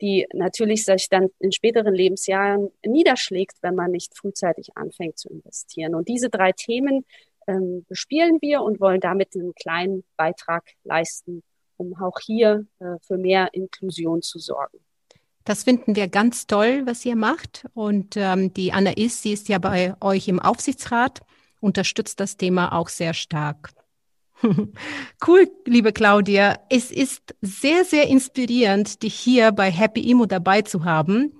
die 0.00 0.26
natürlich 0.32 0.84
sich 0.84 1.08
dann 1.08 1.30
in 1.40 1.50
späteren 1.52 1.94
Lebensjahren 1.94 2.70
niederschlägt, 2.86 3.56
wenn 3.60 3.74
man 3.74 3.90
nicht 3.90 4.16
frühzeitig 4.16 4.76
anfängt 4.76 5.18
zu 5.18 5.28
investieren. 5.28 5.96
Und 5.96 6.08
diese 6.08 6.30
drei 6.30 6.52
Themen 6.52 7.04
ähm, 7.46 7.84
bespielen 7.88 8.38
wir 8.40 8.62
und 8.62 8.80
wollen 8.80 9.00
damit 9.00 9.34
einen 9.34 9.54
kleinen 9.54 10.04
Beitrag 10.16 10.64
leisten, 10.84 11.42
um 11.76 11.94
auch 12.00 12.18
hier 12.24 12.64
äh, 12.78 12.96
für 13.02 13.18
mehr 13.18 13.48
Inklusion 13.52 14.22
zu 14.22 14.38
sorgen. 14.38 14.78
Das 15.44 15.64
finden 15.64 15.94
wir 15.94 16.08
ganz 16.08 16.46
toll, 16.46 16.82
was 16.86 17.04
ihr 17.04 17.16
macht. 17.16 17.66
Und 17.74 18.16
ähm, 18.16 18.54
die 18.54 18.72
Anna 18.72 18.96
Is, 18.96 19.20
sie 19.20 19.32
ist 19.32 19.48
ja 19.48 19.58
bei 19.58 19.94
euch 20.00 20.28
im 20.28 20.40
Aufsichtsrat 20.40 21.20
unterstützt 21.64 22.20
das 22.20 22.36
Thema 22.36 22.72
auch 22.72 22.88
sehr 22.88 23.14
stark. 23.14 23.70
Cool, 25.26 25.50
liebe 25.64 25.92
Claudia. 25.92 26.58
Es 26.68 26.90
ist 26.90 27.34
sehr, 27.40 27.84
sehr 27.84 28.08
inspirierend, 28.08 29.02
dich 29.02 29.14
hier 29.14 29.52
bei 29.52 29.70
Happy 29.70 30.10
Immo 30.10 30.26
dabei 30.26 30.60
zu 30.60 30.84
haben. 30.84 31.32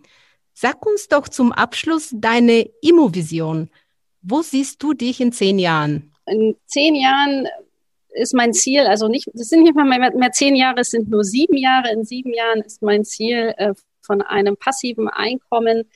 Sag 0.54 0.86
uns 0.86 1.08
doch 1.08 1.28
zum 1.28 1.52
Abschluss 1.52 2.14
deine 2.14 2.70
Immo-Vision. 2.80 3.68
Wo 4.22 4.40
siehst 4.40 4.82
du 4.82 4.94
dich 4.94 5.20
in 5.20 5.32
zehn 5.32 5.58
Jahren? 5.58 6.12
In 6.26 6.56
zehn 6.66 6.94
Jahren 6.94 7.46
ist 8.14 8.32
mein 8.32 8.54
Ziel, 8.54 8.86
also 8.86 9.08
nicht, 9.08 9.28
es 9.34 9.48
sind 9.48 9.64
nicht 9.64 9.74
mal 9.74 9.84
mehr, 9.84 10.16
mehr 10.16 10.32
zehn 10.32 10.56
Jahre, 10.56 10.80
es 10.80 10.90
sind 10.90 11.10
nur 11.10 11.24
sieben 11.24 11.58
Jahre. 11.58 11.92
In 11.92 12.04
sieben 12.04 12.32
Jahren 12.32 12.62
ist 12.62 12.80
mein 12.80 13.04
Ziel, 13.04 13.52
äh, 13.58 13.74
von 14.00 14.22
einem 14.22 14.56
passiven 14.56 15.08
Einkommen 15.08 15.90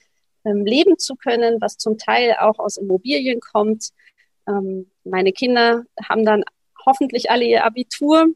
ähm, 0.45 0.65
leben 0.65 0.99
zu 0.99 1.15
können, 1.15 1.61
was 1.61 1.77
zum 1.77 1.99
Teil 1.99 2.37
auch 2.41 2.59
aus 2.59 2.77
Immobilien 2.77 3.41
kommt. 3.41 3.91
Ähm, 4.49 4.91
meine 5.05 5.33
Kinder 5.33 5.85
haben 6.09 6.25
dann 6.25 6.45
hoffentlich 6.87 7.31
alle 7.31 7.45
ihr 7.45 7.65
Abitur 7.65 8.29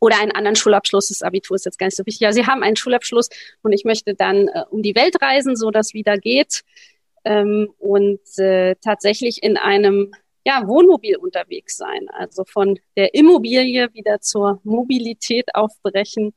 oder 0.00 0.20
einen 0.20 0.32
anderen 0.32 0.56
Schulabschluss. 0.56 1.08
Das 1.08 1.22
Abitur 1.22 1.54
ist 1.54 1.64
jetzt 1.64 1.78
gar 1.78 1.86
nicht 1.86 1.96
so 1.96 2.04
wichtig. 2.04 2.20
Ja, 2.20 2.32
sie 2.32 2.46
haben 2.46 2.62
einen 2.62 2.76
Schulabschluss 2.76 3.28
und 3.62 3.72
ich 3.72 3.84
möchte 3.84 4.14
dann 4.14 4.48
äh, 4.48 4.64
um 4.70 4.82
die 4.82 4.94
Welt 4.94 5.22
reisen, 5.22 5.56
so 5.56 5.70
dass 5.70 5.94
wieder 5.94 6.18
geht 6.18 6.64
ähm, 7.24 7.72
und 7.78 8.20
äh, 8.38 8.74
tatsächlich 8.82 9.42
in 9.42 9.56
einem 9.56 10.12
ja, 10.44 10.66
Wohnmobil 10.66 11.16
unterwegs 11.16 11.76
sein. 11.76 12.08
Also 12.10 12.44
von 12.44 12.78
der 12.96 13.14
Immobilie 13.14 13.92
wieder 13.94 14.20
zur 14.20 14.60
Mobilität 14.62 15.54
aufbrechen. 15.54 16.34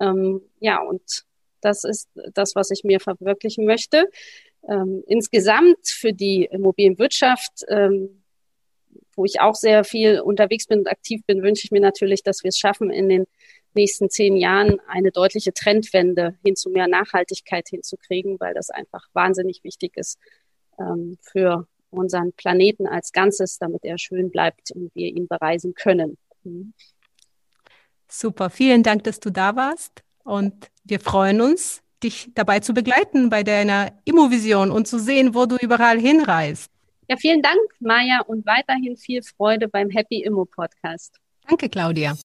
Ähm, 0.00 0.40
ja, 0.60 0.80
und 0.80 1.24
das 1.60 1.84
ist 1.84 2.08
das, 2.32 2.54
was 2.54 2.70
ich 2.70 2.84
mir 2.84 3.00
verwirklichen 3.00 3.66
möchte. 3.66 4.08
Ähm, 4.68 5.02
insgesamt 5.06 5.86
für 5.86 6.12
die 6.12 6.44
Immobilienwirtschaft 6.44 7.64
ähm, 7.68 8.20
wo 9.16 9.24
ich 9.24 9.40
auch 9.40 9.54
sehr 9.54 9.84
viel 9.84 10.20
unterwegs 10.20 10.66
bin 10.66 10.80
und 10.80 10.88
aktiv 10.88 11.22
bin, 11.26 11.42
wünsche 11.42 11.64
ich 11.64 11.70
mir 11.70 11.80
natürlich, 11.80 12.22
dass 12.22 12.42
wir 12.42 12.48
es 12.48 12.58
schaffen, 12.58 12.90
in 12.90 13.08
den 13.08 13.26
nächsten 13.74 14.10
zehn 14.10 14.36
Jahren 14.36 14.80
eine 14.88 15.10
deutliche 15.12 15.52
Trendwende 15.52 16.36
hin 16.44 16.56
zu 16.56 16.70
mehr 16.70 16.88
Nachhaltigkeit 16.88 17.68
hinzukriegen, 17.68 18.38
weil 18.40 18.54
das 18.54 18.70
einfach 18.70 19.06
wahnsinnig 19.12 19.62
wichtig 19.62 19.96
ist 19.96 20.18
ähm, 20.78 21.18
für 21.20 21.68
unseren 21.90 22.32
Planeten 22.32 22.86
als 22.86 23.12
Ganzes, 23.12 23.58
damit 23.58 23.84
er 23.84 23.98
schön 23.98 24.30
bleibt 24.30 24.70
und 24.72 24.94
wir 24.94 25.08
ihn 25.08 25.28
bereisen 25.28 25.74
können. 25.74 26.16
Mhm. 26.42 26.72
Super, 28.08 28.50
vielen 28.50 28.82
Dank, 28.82 29.04
dass 29.04 29.20
du 29.20 29.30
da 29.30 29.54
warst 29.54 30.02
und 30.24 30.70
wir 30.82 30.98
freuen 30.98 31.40
uns, 31.40 31.82
dich 32.02 32.30
dabei 32.34 32.60
zu 32.60 32.74
begleiten 32.74 33.30
bei 33.30 33.42
deiner 33.42 33.92
Immovision 34.04 34.70
und 34.70 34.88
zu 34.88 34.98
sehen, 34.98 35.34
wo 35.34 35.46
du 35.46 35.56
überall 35.56 35.98
hinreist. 35.98 36.70
Ja, 37.08 37.16
vielen 37.16 37.42
Dank, 37.42 37.58
Maja, 37.80 38.20
und 38.20 38.46
weiterhin 38.46 38.96
viel 38.96 39.22
Freude 39.22 39.68
beim 39.68 39.90
Happy 39.90 40.22
Immo 40.22 40.44
Podcast. 40.44 41.16
Danke, 41.46 41.68
Claudia. 41.68 42.16